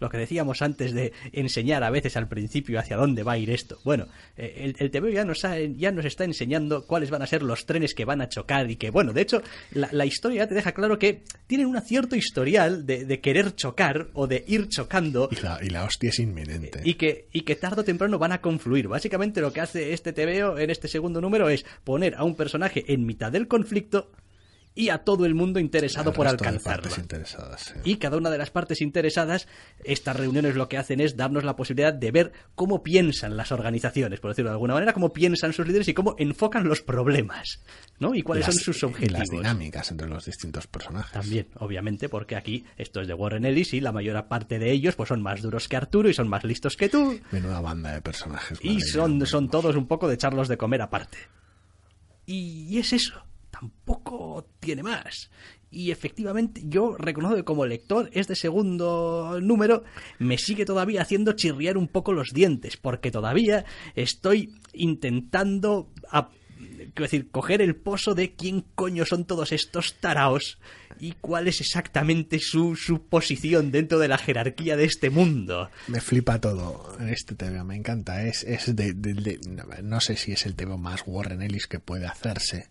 [0.00, 3.50] lo que decíamos antes de enseñar a veces al principio hacia dónde va a ir
[3.50, 3.78] esto.
[3.84, 5.42] Bueno, eh, el, el ya nos,
[5.76, 8.76] ya nos está enseñando cuáles van a ser los trenes que van a chocar y
[8.76, 9.42] que, bueno, de hecho,
[9.72, 14.26] la, historia ya te deja claro que tienen un cierto historial de, querer chocar o
[14.26, 15.28] de ir chocando.
[15.30, 16.80] Y la, y la hostia es inminente.
[16.84, 18.88] Y que, y que tarde o temprano van a confluir.
[18.88, 22.84] Básicamente lo que hace este TVO en este segundo número es poner a un personaje
[22.92, 24.10] en mitad del conflicto
[24.76, 26.90] y a todo el mundo interesado por alcanzarlo.
[27.82, 29.48] Y cada una de las partes interesadas,
[29.82, 34.20] estas reuniones lo que hacen es darnos la posibilidad de ver cómo piensan las organizaciones,
[34.20, 37.62] por decirlo de alguna manera, cómo piensan sus líderes y cómo enfocan los problemas,
[37.98, 38.14] ¿no?
[38.14, 39.16] Y cuáles son sus objetivos.
[39.16, 41.12] Y las dinámicas entre los distintos personajes.
[41.12, 44.94] También, obviamente, porque aquí esto es de Warren Ellis y la mayor parte de ellos
[44.94, 47.18] pues son más duros que Arturo y son más listos que tú.
[47.32, 48.58] Menuda banda de personajes.
[48.60, 51.16] Y son, son todos un poco de echarlos de comer aparte.
[52.26, 53.26] Y es eso
[53.58, 55.30] tampoco tiene más.
[55.70, 59.84] Y efectivamente, yo reconozco que como lector, este segundo número
[60.18, 65.90] me sigue todavía haciendo chirriar un poco los dientes, porque todavía estoy intentando
[66.94, 70.58] decir, coger el pozo de quién coño son todos estos taraos
[70.98, 75.70] y cuál es exactamente su, su posición dentro de la jerarquía de este mundo.
[75.88, 78.24] Me flipa todo este tema, me encanta.
[78.24, 78.94] Es, es de,
[79.82, 82.70] no sé si es el tema más Warren Ellis que puede hacerse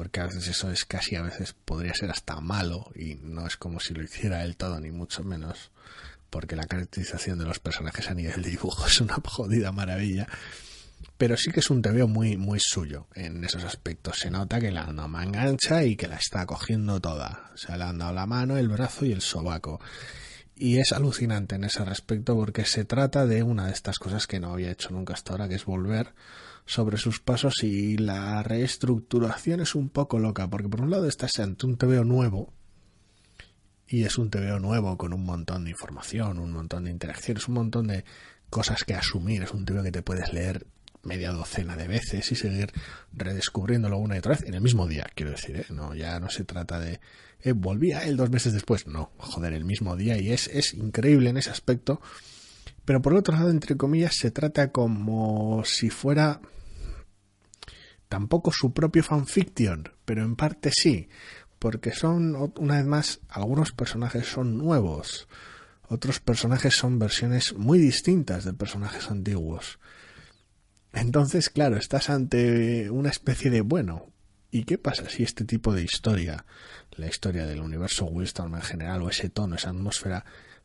[0.00, 3.58] porque a veces eso es casi a veces podría ser hasta malo y no es
[3.58, 5.72] como si lo hiciera él todo ni mucho menos
[6.30, 10.26] porque la caracterización de los personajes a nivel de dibujo es una jodida maravilla.
[11.18, 13.08] Pero sí que es un tebeo muy muy suyo.
[13.14, 17.50] En esos aspectos se nota que la no engancha y que la está cogiendo toda.
[17.52, 19.82] O sea le han dado la mano el brazo y el sobaco.
[20.56, 24.40] Y es alucinante en ese respecto porque se trata de una de estas cosas que
[24.40, 26.14] no había hecho nunca hasta ahora que es volver
[26.66, 31.38] sobre sus pasos y la reestructuración es un poco loca, porque por un lado estás
[31.38, 32.52] ante un TVO nuevo,
[33.86, 37.54] y es un TVO nuevo con un montón de información, un montón de interacciones, un
[37.54, 38.04] montón de
[38.48, 40.66] cosas que asumir, es un TVO que te puedes leer
[41.02, 42.72] media docena de veces y seguir
[43.12, 45.66] redescubriéndolo una y otra vez en el mismo día, quiero decir, ¿eh?
[45.70, 47.00] no ya no se trata de
[47.42, 50.74] eh, volví a él dos meses después, no, joder, el mismo día y es, es
[50.74, 52.00] increíble en ese aspecto,
[52.84, 56.40] pero por otro lado, entre comillas, se trata como si fuera
[58.08, 61.08] tampoco su propio fanfiction, pero en parte sí,
[61.58, 65.28] porque son, una vez más, algunos personajes son nuevos,
[65.88, 69.78] otros personajes son versiones muy distintas de personajes antiguos.
[70.92, 74.10] Entonces, claro, estás ante una especie de, bueno,
[74.50, 76.44] ¿y qué pasa si este tipo de historia,
[76.96, 80.24] la historia del universo Wildstorm en general, o ese tono, esa atmósfera,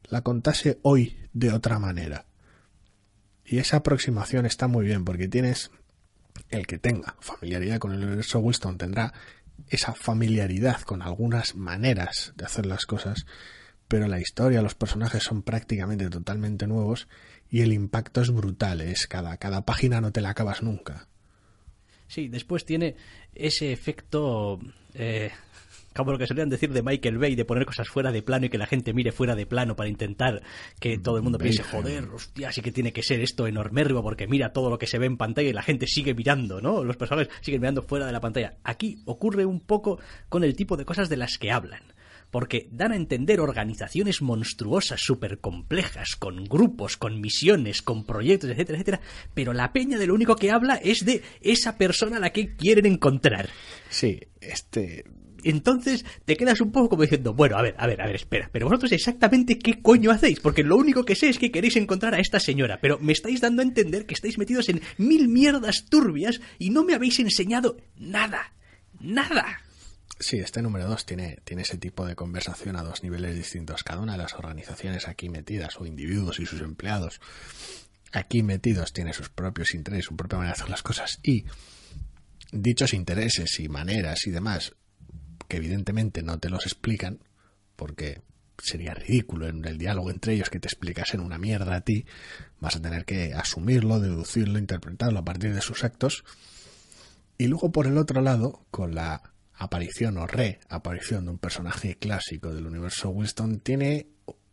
[0.10, 2.26] la contase hoy de otra manera?
[3.46, 5.72] Y esa aproximación está muy bien porque tienes
[6.50, 9.14] el que tenga familiaridad con el universo Winston tendrá
[9.70, 13.26] esa familiaridad con algunas maneras de hacer las cosas,
[13.88, 17.08] pero la historia, los personajes son prácticamente totalmente nuevos
[17.50, 21.08] y el impacto es brutal, es cada, cada página no te la acabas nunca.
[22.08, 22.96] Sí, después tiene
[23.34, 24.60] ese efecto
[24.94, 25.32] eh,
[25.96, 28.50] como lo que solían decir de Michael Bay, de poner cosas fuera de plano y
[28.50, 30.44] que la gente mire fuera de plano para intentar
[30.80, 34.28] que todo el mundo piense, joder, hostia, sí que tiene que ser esto enormérrimo porque
[34.28, 36.84] mira todo lo que se ve en pantalla y la gente sigue mirando, ¿no?
[36.84, 38.58] Los personajes siguen mirando fuera de la pantalla.
[38.64, 41.82] Aquí ocurre un poco con el tipo de cosas de las que hablan
[42.32, 48.78] porque dan a entender organizaciones monstruosas, súper complejas, con grupos, con misiones, con proyectos, etcétera,
[48.78, 49.02] etcétera,
[49.34, 52.56] pero la peña de lo único que habla es de esa persona a la que
[52.58, 53.50] quieren encontrar.
[53.90, 55.06] Sí, este
[55.50, 58.50] entonces te quedas un poco como diciendo, bueno, a ver, a ver, a ver, espera,
[58.52, 62.14] pero vosotros exactamente qué coño hacéis, porque lo único que sé es que queréis encontrar
[62.16, 65.86] a esta señora, pero me estáis dando a entender que estáis metidos en mil mierdas
[65.90, 68.54] turbias y no me habéis enseñado nada,
[69.00, 69.62] nada.
[70.18, 73.84] Sí, este número 2 tiene, tiene ese tipo de conversación a dos niveles distintos.
[73.84, 77.20] Cada una de las organizaciones aquí metidas, o individuos y sus empleados
[78.14, 81.20] aquí metidos, tiene sus propios intereses, su propia manera de hacer las cosas.
[81.22, 81.44] Y
[82.54, 84.74] dichos intereses y maneras y demás
[85.48, 87.20] que evidentemente no te los explican,
[87.76, 88.22] porque
[88.58, 92.06] sería ridículo en el diálogo entre ellos que te explicasen una mierda a ti,
[92.60, 96.24] vas a tener que asumirlo, deducirlo, interpretarlo a partir de sus actos.
[97.38, 102.54] Y luego por el otro lado, con la aparición o reaparición de un personaje clásico
[102.54, 104.08] del universo Winston, tiene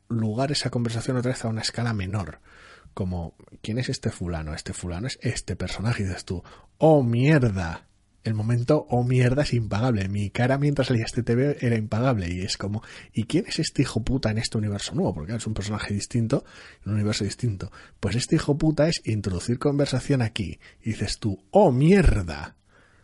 [0.08, 2.40] lugar esa conversación otra vez a una escala menor.
[2.94, 4.54] Como, ¿quién es este fulano?
[4.54, 6.02] Este fulano es este personaje.
[6.02, 6.42] Y dices tú,
[6.78, 7.86] ¡oh mierda!
[8.24, 10.08] El momento, oh mierda, es impagable.
[10.08, 12.32] Mi cara mientras salía este TV era impagable.
[12.32, 15.14] Y es como, ¿y quién es este hijo puta en este universo nuevo?
[15.14, 16.44] Porque es un personaje distinto,
[16.84, 17.72] en un universo distinto.
[18.00, 20.58] Pues este hijo puta es introducir conversación aquí.
[20.82, 22.56] Y dices tú, oh mierda.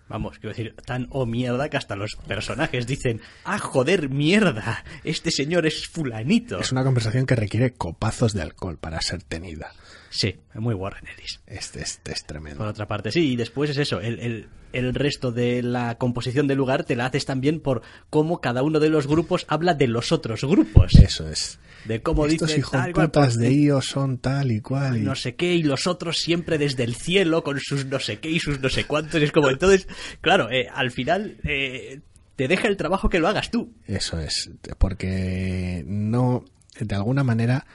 [0.09, 5.31] Vamos, quiero decir, tan o mierda que hasta los personajes dicen, ah, joder, mierda, este
[5.31, 6.59] señor es fulanito.
[6.61, 9.73] Es una conversación que requiere copazos de alcohol para ser tenida.
[10.11, 11.41] Sí, muy Warren Ellis.
[11.47, 12.59] Este, este es tremendo.
[12.59, 16.47] Por otra parte, sí, y después es eso, el, el, el resto de la composición
[16.47, 19.87] del lugar te la haces también por cómo cada uno de los grupos habla de
[19.87, 20.95] los otros grupos.
[20.95, 21.59] Eso es.
[21.85, 24.97] De cómo Estos dicen hijos tal putas pues, de IO son tal y cual.
[24.97, 28.19] y- no sé qué, y los otros siempre desde el cielo con sus no sé
[28.19, 29.21] qué y sus no sé cuántos.
[29.21, 29.87] Y es como, entonces,
[30.21, 32.01] claro, eh, al final eh,
[32.35, 33.73] te deja el trabajo que lo hagas tú.
[33.87, 36.45] Eso es, porque no,
[36.81, 37.67] de alguna manera,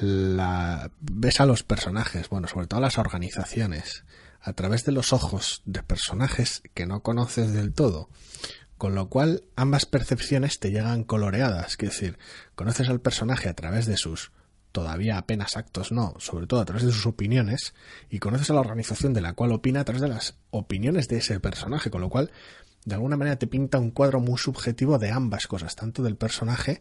[0.00, 4.04] la, ves a los personajes, bueno, sobre todo a las organizaciones,
[4.40, 8.08] a través de los ojos de personajes que no conoces del todo.
[8.78, 11.72] Con lo cual, ambas percepciones te llegan coloreadas.
[11.72, 12.18] Es decir,
[12.54, 14.32] conoces al personaje a través de sus
[14.72, 17.74] todavía apenas actos, no, sobre todo a través de sus opiniones,
[18.10, 21.18] y conoces a la organización de la cual opina a través de las opiniones de
[21.18, 22.32] ese personaje, con lo cual,
[22.84, 26.80] de alguna manera te pinta un cuadro muy subjetivo de ambas cosas, tanto del personaje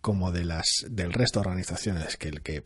[0.00, 2.62] como de las del resto de organizaciones que el que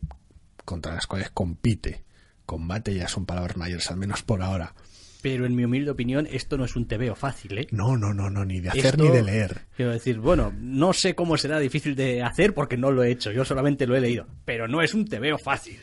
[0.63, 2.03] contra las cuales compite.
[2.45, 4.75] Combate ya son palabras mayores, al menos por ahora.
[5.21, 7.67] Pero en mi humilde opinión, esto no es un tebeo fácil, ¿eh?
[7.71, 9.61] No, no, no, no, ni de hacer Esto, ni de leer.
[9.75, 13.31] Quiero decir, bueno, no sé cómo será difícil de hacer porque no lo he hecho,
[13.31, 15.79] yo solamente lo he leído, pero no es un tebeo fácil.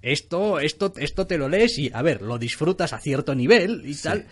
[0.00, 3.96] Esto, esto, esto te lo lees y, a ver, lo disfrutas a cierto nivel y
[3.96, 4.26] tal,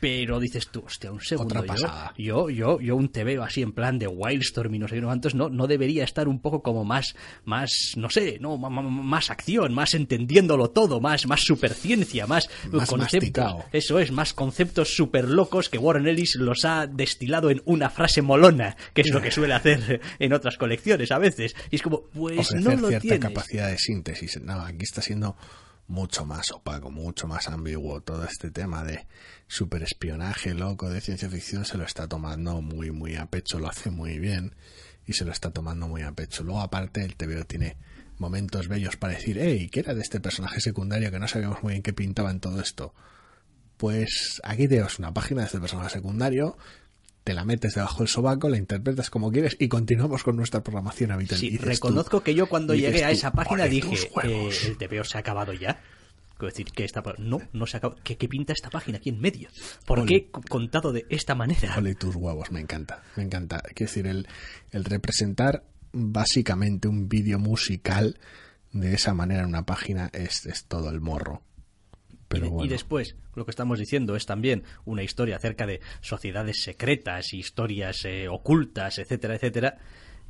[0.00, 2.14] pero dices tú, hostia, un segundo, Otra yo, pasada.
[2.16, 5.08] yo, yo, yo un tebeo así en plan de Wildstorm y no sé qué, no
[5.08, 9.74] cuántos, no, no debería estar un poco como más, más, no sé, no, más acción,
[9.74, 12.98] más entendiéndolo todo, más, más superciencia, más, Más conceptos.
[13.20, 13.64] masticado.
[13.72, 18.22] Eso es, más conceptos súper locos que Warren Ellis los ha destilado en una frase
[18.22, 21.54] molona, que es lo que suele hacer en otras colecciones a veces.
[21.70, 23.20] Y es como, pues ofrecer no lo cierta tienes.
[23.20, 24.40] capacidad de síntesis.
[24.40, 25.36] No, aquí está siendo
[25.88, 28.00] mucho más opaco, mucho más ambiguo.
[28.00, 29.06] Todo este tema de
[29.48, 33.90] superespionaje loco de ciencia ficción se lo está tomando muy, muy a pecho, lo hace
[33.90, 34.54] muy bien
[35.06, 36.44] y se lo está tomando muy a pecho.
[36.44, 37.76] Luego, aparte, el TVO tiene
[38.18, 41.72] momentos bellos para decir, hey, ¿qué era de este personaje secundario que no sabíamos muy
[41.72, 42.94] bien qué pintaba en todo esto?
[43.78, 46.58] Pues aquí tenemos una página de este personaje secundario,
[47.28, 51.10] te la metes debajo del sobaco, la interpretas como quieres y continuamos con nuestra programación
[51.12, 51.38] habitual.
[51.38, 54.64] Sí, tú, reconozco que yo cuando llegué a tú, esa página "Ole dije, eh, huevos".
[54.64, 55.78] el TVO se ha acabado ya.
[56.38, 57.96] Quiero decir, que esta, no, no se acaba.
[58.02, 59.50] ¿Qué, qué pinta esta página aquí en medio?
[59.84, 60.08] ¿Por Ole.
[60.08, 61.76] qué co- contado de esta manera?
[61.76, 63.60] Ole tus huevos, me encanta, me encanta.
[63.74, 64.26] Quiero decir, el,
[64.70, 68.18] el representar básicamente un vídeo musical
[68.72, 71.42] de esa manera en una página es, es todo el morro.
[72.28, 75.80] Pero y, bueno, y después, lo que estamos diciendo es también una historia acerca de
[76.00, 79.78] sociedades secretas, historias eh, ocultas, etcétera, etcétera,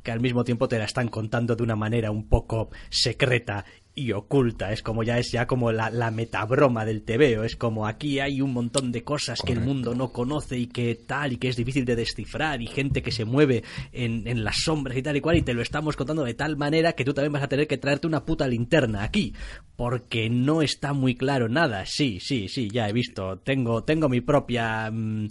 [0.03, 3.65] que al mismo tiempo te la están contando de una manera un poco secreta
[3.99, 4.71] y oculta.
[4.71, 7.43] Es como ya es ya como la, la metabroma del tebeo.
[7.43, 10.95] Es como aquí hay un montón de cosas que el mundo no conoce y que
[10.95, 14.57] tal y que es difícil de descifrar y gente que se mueve en, en las
[14.63, 17.13] sombras y tal y cual y te lo estamos contando de tal manera que tú
[17.13, 19.33] también vas a tener que traerte una puta linterna aquí
[19.75, 21.85] porque no está muy claro nada.
[21.85, 23.39] Sí, sí, sí, ya he visto.
[23.39, 25.29] Tengo, tengo mi propia mm,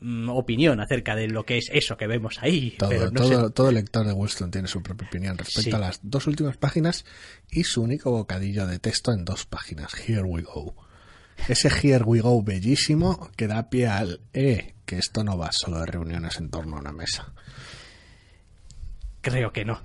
[0.00, 2.72] mm, opinión acerca de lo que es eso que vemos ahí.
[2.78, 3.52] todo, pero no todo, sé.
[3.52, 5.76] todo lector de Wollstone tiene su propia opinión respecto Sí.
[5.76, 7.04] a las dos últimas páginas
[7.50, 9.92] y su único bocadillo de texto en dos páginas.
[10.06, 10.74] Here we go.
[11.48, 15.80] Ese Here we go bellísimo que da pie al eh, que esto no va solo
[15.80, 17.32] de reuniones en torno a una mesa.
[19.20, 19.80] Creo que no.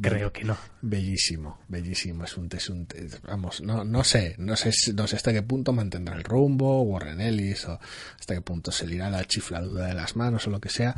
[0.00, 0.56] Creo que no.
[0.80, 2.24] Bellísimo, bellísimo.
[2.24, 2.86] Es un, es un
[3.24, 7.20] vamos, no, no sé, no sé, no sé hasta qué punto mantendrá el rumbo, Warren
[7.20, 7.80] Ellis, o
[8.18, 10.94] hasta qué punto se le irá la chifladura de las manos o lo que sea,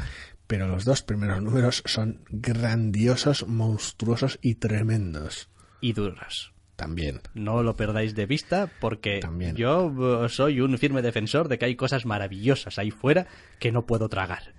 [0.47, 5.49] pero los dos primeros números son grandiosos, monstruosos y tremendos.
[5.81, 6.53] Y duras.
[6.77, 7.21] También.
[7.35, 9.55] No lo perdáis de vista porque También.
[9.55, 13.27] yo eh, soy un firme defensor de que hay cosas maravillosas ahí fuera
[13.59, 14.55] que no puedo tragar.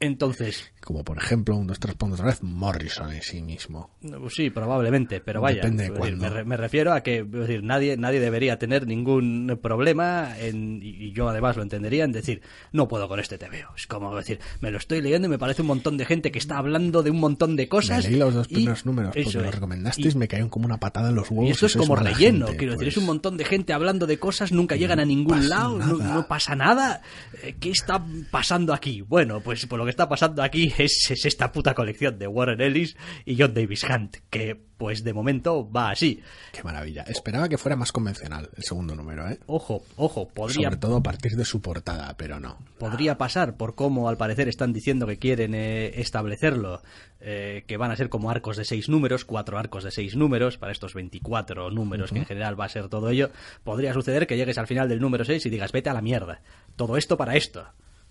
[0.00, 3.90] Entonces, Como por ejemplo, un, dos, tres, pongo otra vez, Morrison en sí mismo.
[4.00, 5.56] Pues Sí, probablemente, pero vaya.
[5.56, 9.58] Depende de decir, me, re- me refiero a que decir, nadie, nadie debería tener ningún
[9.60, 12.40] problema, en, y yo además lo entendería, en decir,
[12.72, 13.74] no puedo con este TVO.
[13.76, 16.38] Es como decir, me lo estoy leyendo y me parece un montón de gente que
[16.38, 18.04] está hablando de un montón de cosas.
[18.04, 20.80] Me leí los dos primeros números porque eso los recomendasteis, Y- me cayeron como una
[20.80, 21.48] patada en los huevos.
[21.48, 22.94] y esto es como relleno, gente, quiero decir, pues.
[22.96, 26.56] es un montón de gente hablando de cosas, nunca llegan a ningún lado, no pasa
[26.56, 27.02] nada.
[27.42, 29.02] Eh, ¿Qué está pasando aquí?
[29.02, 32.60] Bueno, pues por lo que está pasando aquí es, es esta puta colección de Warren
[32.60, 36.22] Ellis y John Davis Hunt, que pues de momento va así.
[36.52, 37.02] Qué maravilla.
[37.02, 39.40] Esperaba que fuera más convencional el segundo número, ¿eh?
[39.46, 42.58] Ojo, ojo, podría, Sobre todo a partir de su portada, pero no.
[42.78, 46.80] podría pasar por cómo al parecer están diciendo que quieren eh, establecerlo,
[47.20, 50.58] eh, que van a ser como arcos de seis números, cuatro arcos de seis números,
[50.58, 53.30] para estos 24 números que en general va a ser todo ello,
[53.64, 56.40] podría suceder que llegues al final del número 6 y digas, vete a la mierda.
[56.76, 57.66] Todo esto para esto.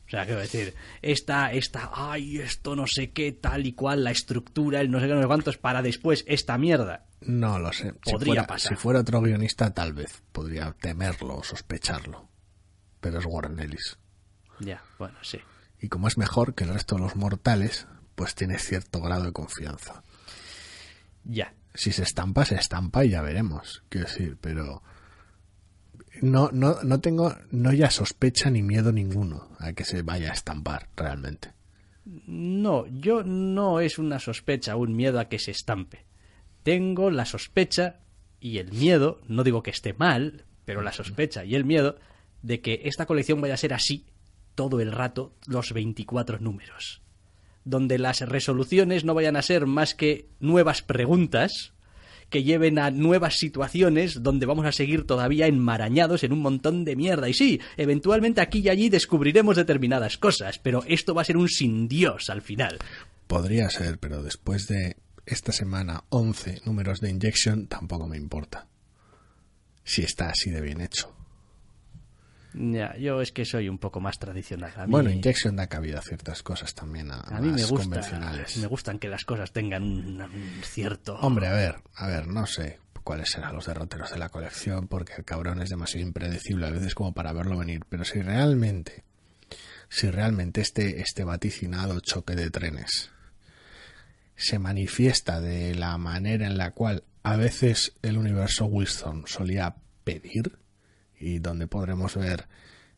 [0.07, 4.11] O sea, quiero decir, esta, esta, ay, esto no sé qué, tal y cual, la
[4.11, 7.05] estructura, el no sé qué, no sé cuántos, para después esta mierda.
[7.21, 7.93] No lo sé.
[8.05, 8.69] Si Podría fuera- pasar.
[8.69, 12.29] Si fuera otro guionista, tal vez podría temerlo o sospecharlo.
[13.01, 13.97] Pero es Warren Ellis.
[14.59, 15.39] Ya, bueno, sí.
[15.81, 17.85] Y como es mejor que el resto de los mortales,
[18.15, 20.03] pues tiene cierto grado de confianza.
[21.25, 21.53] Ya.
[21.73, 23.83] Si se estampa, se estampa y ya veremos.
[23.89, 24.81] Quiero decir, pero
[26.21, 30.33] no, no, no tengo, no ya sospecha ni miedo ninguno a que se vaya a
[30.33, 31.53] estampar realmente.
[32.25, 36.05] No, yo no es una sospecha, un miedo a que se estampe.
[36.63, 37.99] Tengo la sospecha
[38.39, 41.97] y el miedo, no digo que esté mal, pero la sospecha y el miedo
[42.41, 44.05] de que esta colección vaya a ser así
[44.55, 47.01] todo el rato, los 24 números.
[47.63, 51.73] Donde las resoluciones no vayan a ser más que nuevas preguntas
[52.29, 56.95] que lleven a nuevas situaciones donde vamos a seguir todavía enmarañados en un montón de
[56.95, 57.29] mierda.
[57.29, 61.49] Y sí, eventualmente aquí y allí descubriremos determinadas cosas, pero esto va a ser un
[61.49, 62.79] sin Dios al final.
[63.27, 68.67] Podría ser, pero después de esta semana 11 números de Injection, tampoco me importa.
[69.83, 71.16] Si está así de bien hecho.
[72.59, 74.71] Ya, yo es que soy un poco más tradicional.
[74.75, 77.83] A mí, Bueno, Injection da cabida a ciertas cosas también a, a mí me gusta,
[77.83, 78.57] convencionales.
[78.57, 81.15] me gustan que las cosas tengan un, un cierto...
[81.19, 85.13] Hombre, a ver, a ver, no sé cuáles serán los derroteros de la colección, porque
[85.17, 87.81] el cabrón es demasiado impredecible a veces como para verlo venir.
[87.87, 89.03] Pero si realmente,
[89.89, 93.11] si realmente este, este vaticinado choque de trenes
[94.35, 100.57] se manifiesta de la manera en la cual a veces el universo Wilson solía pedir,
[101.19, 102.47] y donde podremos ver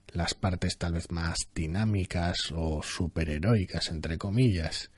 [0.07, 4.89] las partes tal vez más dinámicas o superheroicas, entre comillas,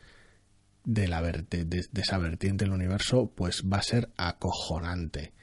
[0.84, 5.34] de, la verte- de, de esa vertiente del universo, pues va a ser acojonante.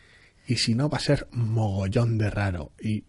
[0.46, 2.72] Y si no, va a ser mogollón de raro.
[2.80, 3.04] Y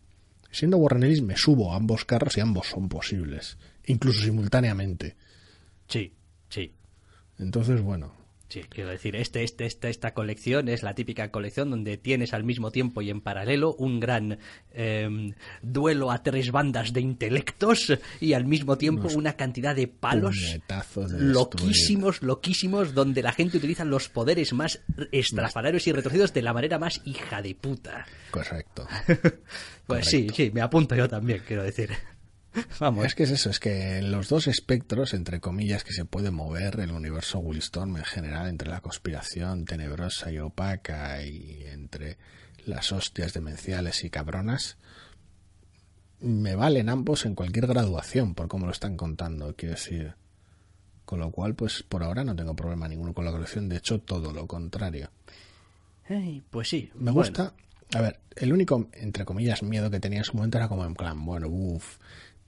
[0.51, 5.15] siendo Warren Ellis, me subo a ambos carros y ambos son posibles, incluso simultáneamente.
[5.87, 6.13] Sí,
[6.49, 6.73] sí.
[7.37, 8.13] Entonces, bueno,
[8.49, 12.43] Sí, quiero decir, este, este, esta, esta colección es la típica colección donde tienes al
[12.43, 14.39] mismo tiempo y en paralelo un gran
[14.71, 20.35] eh, duelo a tres bandas de intelectos y al mismo tiempo una cantidad de palos
[20.35, 24.81] de loquísimos, loquísimos, donde la gente utiliza los poderes más
[25.11, 28.07] estrafalarios y retorcidos de la manera más hija de puta.
[28.31, 28.87] Correcto.
[29.85, 31.89] Pues sí, sí, me apunto yo también, quiero decir.
[32.79, 36.31] Vamos, Es que es eso, es que los dos espectros, entre comillas, que se puede
[36.31, 42.17] mover el universo Willstorm en general, entre la conspiración tenebrosa y opaca y entre
[42.65, 44.77] las hostias demenciales y cabronas,
[46.21, 50.15] me valen ambos en cualquier graduación, por cómo lo están contando, quiero decir.
[51.05, 53.99] Con lo cual, pues por ahora no tengo problema ninguno con la colección, de hecho,
[53.99, 55.09] todo lo contrario.
[56.07, 56.91] Ay, pues sí.
[56.93, 57.13] Me bueno.
[57.13, 57.53] gusta.
[57.95, 60.93] A ver, el único, entre comillas, miedo que tenía en su momento era como en
[60.93, 61.97] plan, bueno, uff,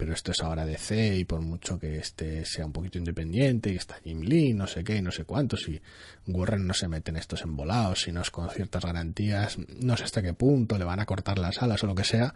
[0.01, 3.75] pero esto es ahora DC y por mucho que este sea un poquito independiente y
[3.75, 5.79] está Jim Lee, no sé qué no sé cuántos, y
[6.25, 10.23] Warren no se mete en estos embolados, sino es con ciertas garantías, no sé hasta
[10.23, 12.33] qué punto le van a cortar las alas o lo que sea.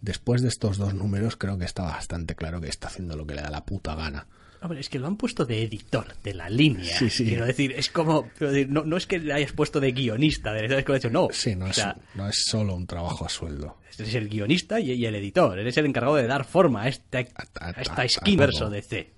[0.00, 3.34] Después de estos dos números, creo que está bastante claro que está haciendo lo que
[3.34, 4.28] le da la puta gana.
[4.62, 6.94] Hombre, es que lo han puesto de editor, de la línea.
[6.98, 7.24] Sí, sí.
[7.24, 8.28] Quiero decir, es como.
[8.38, 11.28] decir, no, no es que le hayas puesto de guionista, de es que no.
[11.32, 13.78] Sí, no O es, sea, no es solo un trabajo a sueldo.
[13.98, 15.58] eres el guionista y, y el editor.
[15.58, 18.46] Eres el encargado de dar forma a esta, a a- a- esta a skin todo.
[18.46, 19.10] verso de C.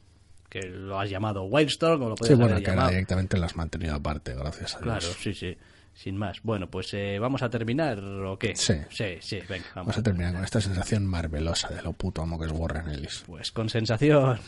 [0.49, 2.91] Que lo has llamado Wildstorm o lo Sí, puedes bueno, haber que ahora llamado.
[2.93, 4.83] directamente lo has mantenido aparte, gracias a Dios.
[4.85, 5.57] Claro, sí, sí.
[5.95, 6.41] Sin más.
[6.43, 8.55] Bueno, pues eh, ¿vamos a terminar o qué?
[8.55, 8.75] Sí.
[8.91, 9.87] Sí, sí, venga, vamos.
[9.89, 13.25] Vamos a terminar con esta sensación marvelosa de lo puto amo que es Warren Ellis.
[13.27, 14.39] Pues con sensación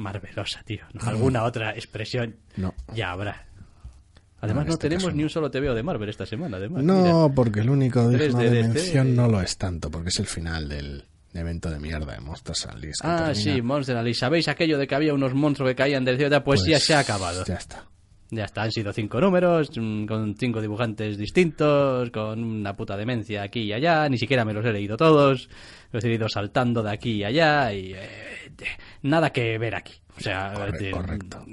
[0.00, 0.82] marvelosa, tío.
[0.92, 1.08] ¿no?
[1.08, 2.74] Alguna otra expresión No.
[2.94, 3.46] ya habrá.
[4.42, 6.82] Además, no este tenemos caso ni un solo TVO de Marvel esta semana, además.
[6.82, 10.26] No, porque el único digno de de, mención no lo es tanto, porque es el
[10.26, 13.00] final del evento de mierda de Monsters Unleashed.
[13.02, 14.18] Ah, termina- sí, Monster Unleashed.
[14.20, 16.42] ¿Sabéis aquello de que había unos monstruos que caían del cielo?
[16.42, 17.44] Pues, ya se ha acabado.
[17.44, 17.84] Ya está.
[18.32, 23.42] Ya está, han sido cinco números, mm, con cinco dibujantes distintos, con una puta demencia
[23.42, 25.48] aquí y allá, ni siquiera me los he leído todos,
[25.90, 28.08] los he ido saltando de aquí y allá y eh,
[29.02, 29.99] nada que ver aquí.
[30.16, 31.44] O sea, Corre- correcto.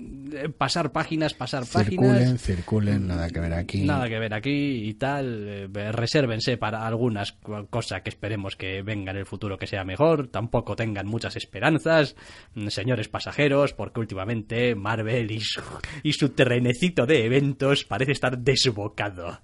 [0.57, 2.41] pasar páginas, pasar Circulen, páginas.
[2.41, 3.83] circulen, nada que ver aquí.
[3.85, 5.69] Nada que ver aquí y tal.
[5.75, 7.33] eh, resérvense para algunas
[7.69, 10.27] cosas que esperemos que venga en el futuro que sea mejor.
[10.27, 12.15] Tampoco tengan muchas esperanzas,
[12.55, 15.61] mm, señores pasajeros, porque últimamente Marvel y su,
[16.03, 19.39] y su terrenecito de eventos parece estar desbocado.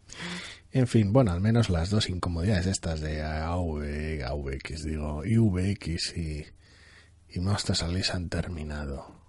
[0.71, 6.45] En fin, bueno, al menos las dos incomodidades estas de AV, AVX, digo, IVX y,
[7.33, 9.23] y Monsters Unleashed han terminado.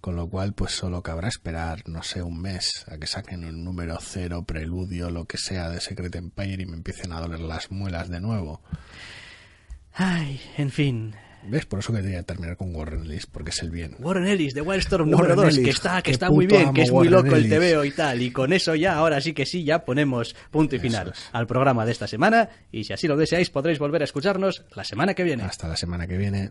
[0.00, 3.64] Con lo cual, pues solo cabrá esperar, no sé, un mes a que saquen un
[3.64, 7.70] número cero, preludio, lo que sea de Secret Empire y me empiecen a doler las
[7.70, 8.60] muelas de nuevo.
[9.94, 11.14] Ay, en fin.
[11.46, 11.66] ¿Ves?
[11.66, 13.96] Por eso quería terminar con Warren Ellis, porque es el bien.
[13.98, 17.08] Warren Ellis de Wildstorm número 2, que está, que está muy bien, que es muy
[17.08, 17.48] Warren loco el.
[17.48, 18.22] TVO y tal.
[18.22, 21.28] Y con eso ya, ahora sí que sí, ya ponemos punto y final es.
[21.32, 22.48] al programa de esta semana.
[22.72, 25.42] Y si así lo deseáis, podréis volver a escucharnos la semana que viene.
[25.42, 26.50] Hasta la semana que viene.